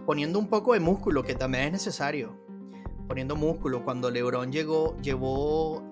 poniendo 0.05 0.39
un 0.39 0.49
poco 0.49 0.75
de 0.75 0.81
músculo, 0.81 1.22
que 1.22 1.35
también 1.35 1.64
es 1.64 1.72
necesario. 1.72 2.39
Poniendo 3.09 3.37
músculo. 3.37 3.85
Cuando 3.85 4.11
LeBron 4.11 4.53
llegó, 4.53 4.97
llevó 5.01 5.83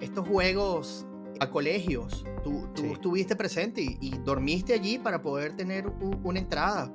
estos 0.00 0.26
juegos 0.26 1.06
a 1.38 1.50
colegios, 1.50 2.24
tú, 2.42 2.68
estuviste 2.92 3.36
presente 3.36 3.82
y, 3.82 4.18
dormiste 4.18 4.72
allí 4.72 4.98
para 4.98 5.22
poder 5.22 5.54
tener 5.56 5.86
una 6.22 6.38
entrada. 6.38 6.92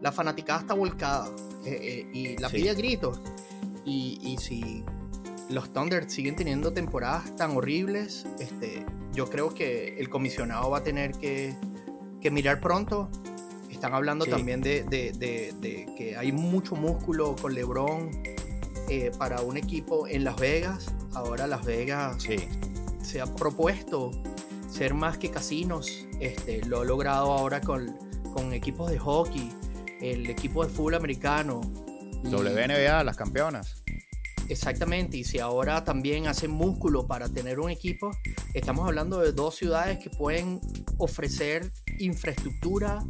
La 0.00 0.12
fanaticada 0.12 0.60
está 0.60 0.74
volcada 0.74 1.28
eh, 1.64 1.78
eh, 1.80 2.10
y 2.12 2.36
la 2.36 2.50
pide 2.50 2.74
gritos. 2.74 3.20
Y, 3.84 4.18
y 4.20 4.36
si 4.38 4.84
los 5.48 5.72
Thunder 5.72 6.10
siguen 6.10 6.36
teniendo 6.36 6.72
temporadas 6.72 7.34
tan 7.36 7.56
horribles, 7.56 8.26
este, 8.38 8.84
yo 9.12 9.28
creo 9.30 9.54
que 9.54 9.96
el 9.98 10.08
comisionado 10.08 10.70
va 10.70 10.78
a 10.78 10.82
tener 10.82 11.12
que, 11.12 11.56
mirar 12.30 12.60
pronto. 12.60 13.08
Están 13.70 13.94
hablando 13.94 14.26
también 14.26 14.60
de, 14.60 14.84
que 15.96 16.16
hay 16.16 16.32
mucho 16.32 16.74
músculo 16.74 17.36
con 17.40 17.54
LeBron 17.54 18.10
eh, 18.88 19.12
para 19.16 19.42
un 19.42 19.56
equipo 19.56 20.08
en 20.08 20.24
Las 20.24 20.36
Vegas. 20.36 20.92
Ahora 21.14 21.46
Las 21.46 21.64
Vegas 21.64 22.26
se 23.00 23.20
ha 23.20 23.26
propuesto 23.26 24.10
ser 24.68 24.92
más 24.92 25.18
que 25.18 25.30
casinos. 25.30 26.04
Este, 26.18 26.64
lo 26.64 26.80
ha 26.80 26.84
logrado 26.84 27.30
ahora 27.32 27.60
con, 27.60 27.96
con 28.34 28.52
equipos 28.52 28.90
de 28.90 28.98
hockey, 28.98 29.52
el 30.00 30.28
equipo 30.28 30.64
de 30.64 30.72
fútbol 30.72 30.94
americano. 30.94 31.60
WNBA, 32.24 33.04
las 33.04 33.16
campeonas. 33.16 33.85
Exactamente, 34.48 35.16
y 35.16 35.24
si 35.24 35.38
ahora 35.38 35.84
también 35.84 36.26
hacen 36.26 36.50
músculo 36.50 37.06
para 37.06 37.28
tener 37.28 37.58
un 37.58 37.70
equipo, 37.70 38.10
estamos 38.54 38.86
hablando 38.86 39.20
de 39.20 39.32
dos 39.32 39.56
ciudades 39.56 39.98
que 39.98 40.10
pueden 40.10 40.60
ofrecer 40.98 41.72
infraestructura, 41.98 43.04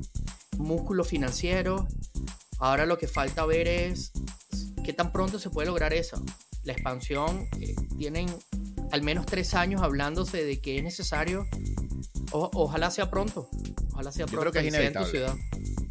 músculo 0.58 1.04
financiero. 1.04 1.86
Ahora 2.58 2.86
lo 2.86 2.96
que 2.96 3.06
falta 3.06 3.44
ver 3.44 3.68
es 3.68 4.12
qué 4.84 4.92
tan 4.92 5.12
pronto 5.12 5.38
se 5.38 5.50
puede 5.50 5.68
lograr 5.68 5.92
eso. 5.92 6.22
La 6.64 6.72
expansión, 6.72 7.48
eh, 7.60 7.74
tienen 7.98 8.28
al 8.92 9.02
menos 9.02 9.26
tres 9.26 9.54
años 9.54 9.82
hablándose 9.82 10.44
de 10.44 10.60
que 10.60 10.78
es 10.78 10.84
necesario. 10.84 11.46
ojalá 12.32 12.90
sea 12.90 13.10
pronto. 13.10 13.48
Ojalá 13.92 14.12
sea 14.12 14.26
pronto. 14.26 14.40
Creo 14.40 14.52
que 14.52 14.60
es 14.60 14.74
inevitable. 14.74 15.26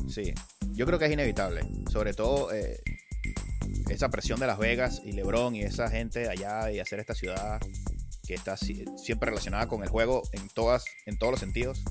Sí, 0.10 0.34
yo 0.72 0.86
creo 0.86 1.00
que 1.00 1.06
es 1.06 1.12
inevitable. 1.12 1.62
Sobre 1.92 2.14
todo 2.14 2.52
eh, 2.54 2.82
esa 3.90 4.10
presión 4.10 4.40
de 4.40 4.48
Las 4.48 4.58
Vegas 4.58 5.02
y 5.04 5.12
LeBron 5.12 5.56
y 5.56 5.62
esa 5.62 5.90
gente 5.90 6.30
allá 6.30 6.72
y 6.72 6.80
hacer 6.80 7.00
esta 7.00 7.14
ciudad 7.14 7.60
que 8.26 8.34
está 8.34 8.58
siempre 8.58 9.30
relacionada 9.30 9.68
con 9.68 9.84
el 9.84 9.90
juego 9.90 10.24
en, 10.32 10.48
todas, 10.50 10.86
en 11.06 11.18
todos 11.18 11.32
los 11.32 11.40
sentidos, 11.40 11.84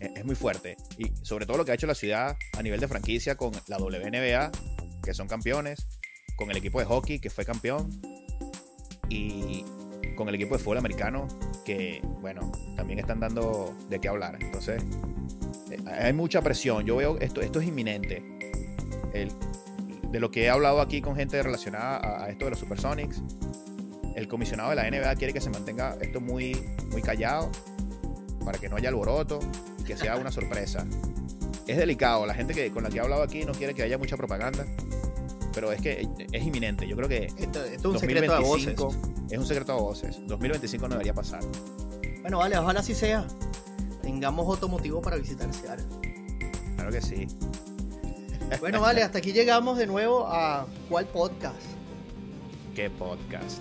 e-, 0.00 0.12
es, 0.16 0.24
muy 0.24 0.34
fuerte. 0.34 0.76
Y 0.98 1.12
sobre 1.22 1.46
todo 1.46 1.56
lo 1.56 1.64
que 1.64 1.72
ha 1.72 1.74
hecho 1.74 1.86
la 1.86 1.94
ciudad 1.94 2.36
a 2.56 2.62
nivel 2.62 2.80
de 2.80 2.88
franquicia 2.88 3.36
con 3.36 3.52
la 3.66 3.78
WNBA, 3.78 4.50
que 5.02 5.14
son 5.14 5.26
campeones, 5.26 5.86
con 6.36 6.50
el 6.50 6.56
equipo 6.56 6.78
de 6.78 6.86
hockey, 6.86 7.18
que 7.18 7.30
fue 7.30 7.44
campeón, 7.44 7.90
y 9.08 9.64
con 10.16 10.28
el 10.28 10.34
equipo 10.34 10.56
de 10.56 10.62
fútbol 10.62 10.78
americano, 10.78 11.26
que, 11.64 12.00
bueno, 12.20 12.52
también 12.76 12.98
están 12.98 13.20
dando 13.20 13.76
de 13.88 14.00
qué 14.00 14.08
hablar. 14.08 14.38
Entonces, 14.40 14.82
eh, 15.70 15.78
hay 15.86 16.12
mucha 16.12 16.40
presión. 16.40 16.86
Yo 16.86 16.96
veo 16.96 17.18
esto, 17.18 17.40
esto 17.40 17.60
es 17.60 17.66
inminente. 17.66 18.22
El, 19.12 19.32
de 20.12 20.20
lo 20.20 20.30
que 20.30 20.44
he 20.44 20.50
hablado 20.50 20.80
aquí 20.82 21.00
con 21.00 21.16
gente 21.16 21.42
relacionada 21.42 22.24
a, 22.24 22.28
esto 22.28 22.44
de 22.44 22.50
los 22.50 22.60
Supersonics, 22.60 23.22
el 24.14 24.28
comisionado 24.28 24.70
de 24.70 24.76
la 24.76 24.90
NBA 24.90 25.16
quiere 25.16 25.32
que 25.32 25.40
se 25.40 25.48
mantenga 25.48 25.96
esto 26.02 26.20
muy, 26.20 26.54
muy 26.90 27.00
callado 27.00 27.50
para 28.44 28.58
que 28.58 28.68
no 28.68 28.76
haya 28.76 28.90
alboroto 28.90 29.40
y 29.80 29.84
que 29.84 29.96
sea 29.96 30.16
una 30.16 30.30
sorpresa. 30.30 30.86
Es 31.66 31.78
delicado, 31.78 32.26
la 32.26 32.34
gente 32.34 32.52
que, 32.52 32.70
con 32.70 32.82
la 32.82 32.90
que 32.90 32.98
he 32.98 33.00
hablado 33.00 33.22
aquí 33.22 33.44
no 33.44 33.52
quiere 33.52 33.72
que 33.72 33.82
haya 33.84 33.96
mucha 33.96 34.18
propaganda, 34.18 34.66
pero 35.54 35.72
es 35.72 35.80
que 35.80 36.06
es 36.30 36.42
inminente. 36.42 36.86
Yo 36.86 36.94
creo 36.94 37.08
que 37.08 37.26
esto, 37.38 37.64
es 37.64 37.82
un 37.82 37.98
secreto 37.98 38.34
a 38.34 38.40
voces. 38.40 38.76
Es 39.30 39.38
un 39.38 39.46
secreto 39.46 39.72
a 39.72 39.76
voces. 39.76 40.20
2025 40.26 40.88
no 40.88 40.94
debería 40.96 41.14
pasar. 41.14 41.40
Bueno, 42.20 42.38
vale, 42.38 42.58
ojalá 42.58 42.80
así 42.80 42.94
sea. 42.94 43.26
Tengamos 44.02 44.46
otro 44.46 44.68
motivo 44.68 45.00
para 45.00 45.16
visitar 45.16 45.52
Seattle. 45.54 45.86
Claro 46.76 46.90
que 46.90 47.00
sí. 47.00 47.26
Bueno, 48.60 48.80
vale, 48.80 49.02
hasta 49.02 49.18
aquí 49.18 49.32
llegamos 49.32 49.78
de 49.78 49.86
nuevo 49.86 50.26
a 50.26 50.66
¿Cuál 50.88 51.06
podcast? 51.06 51.62
¿Qué 52.74 52.90
podcast? 52.90 53.60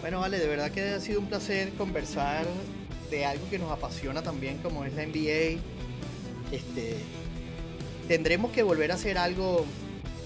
Bueno, 0.00 0.20
vale, 0.20 0.38
de 0.38 0.46
verdad 0.46 0.70
que 0.70 0.90
ha 0.90 1.00
sido 1.00 1.20
un 1.20 1.26
placer 1.26 1.70
conversar 1.74 2.46
de 3.10 3.24
algo 3.24 3.48
que 3.50 3.58
nos 3.58 3.70
apasiona 3.70 4.22
también, 4.22 4.58
como 4.58 4.84
es 4.84 4.94
la 4.94 5.04
NBA. 5.04 5.60
Este, 6.52 6.96
tendremos 8.06 8.52
que 8.52 8.62
volver 8.62 8.92
a 8.92 8.94
hacer 8.94 9.18
algo 9.18 9.66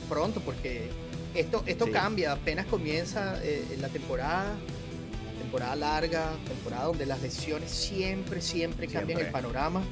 pronto 0.09 0.41
porque 0.41 0.91
esto, 1.35 1.62
esto 1.66 1.91
cambia, 1.91 2.33
apenas 2.33 2.66
comienza 2.66 3.41
eh, 3.43 3.77
la 3.81 3.89
temporada, 3.89 4.55
temporada 5.39 5.77
larga, 5.77 6.33
temporada 6.47 6.85
donde 6.85 7.07
las 7.07 7.23
lesiones 7.23 7.70
siempre, 7.70 8.41
siempre, 8.41 8.87
cambian 8.87 9.20
el 9.20 9.31
panorama. 9.31 9.83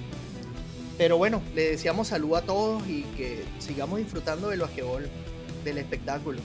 Pero 1.00 1.16
bueno, 1.16 1.40
le 1.54 1.70
deseamos 1.70 2.08
salud 2.08 2.36
a 2.36 2.42
todos 2.42 2.86
y 2.86 3.04
que 3.16 3.42
sigamos 3.58 4.00
disfrutando 4.00 4.50
del 4.50 4.60
basquetbol, 4.60 5.08
del 5.64 5.78
espectáculo. 5.78 6.38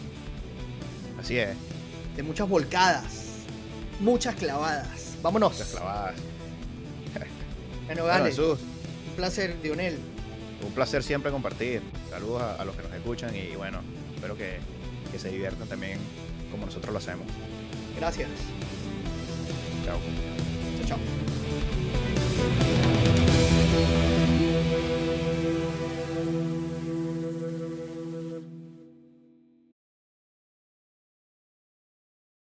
Así 1.20 1.38
es. 1.38 1.58
De 2.16 2.24
muchas 2.24 2.48
volcadas, 2.48 3.04
muchas 4.00 4.34
clavadas. 4.36 5.18
Vámonos. 5.22 5.52
Muchas 5.52 5.72
clavadas. 5.72 6.16
bueno, 7.86 8.06
vale. 8.06 8.34
un 8.34 8.58
placer, 9.18 9.62
Dionel. 9.62 9.98
Un 10.66 10.72
placer 10.72 11.04
siempre 11.04 11.34
compartir. 11.34 11.82
Saludos 12.10 12.42
a, 12.58 12.64
los 12.64 12.78
que 12.78 12.84
nos 12.84 12.94
escuchan 12.94 13.36
y 13.36 13.58
bueno, 13.58 13.82
espero 14.16 14.38
que, 14.38 14.60
que 15.12 15.20
se 15.20 15.32
diviertan 15.32 15.68
también 15.68 16.00
como 16.50 16.66
nosotros 16.66 16.94
lo 16.94 17.00
hacemos. 17.00 17.28
Gracias. 17.98 18.30
Chao. 19.84 19.98
Chao, 20.88 20.98
chao. 20.98 22.85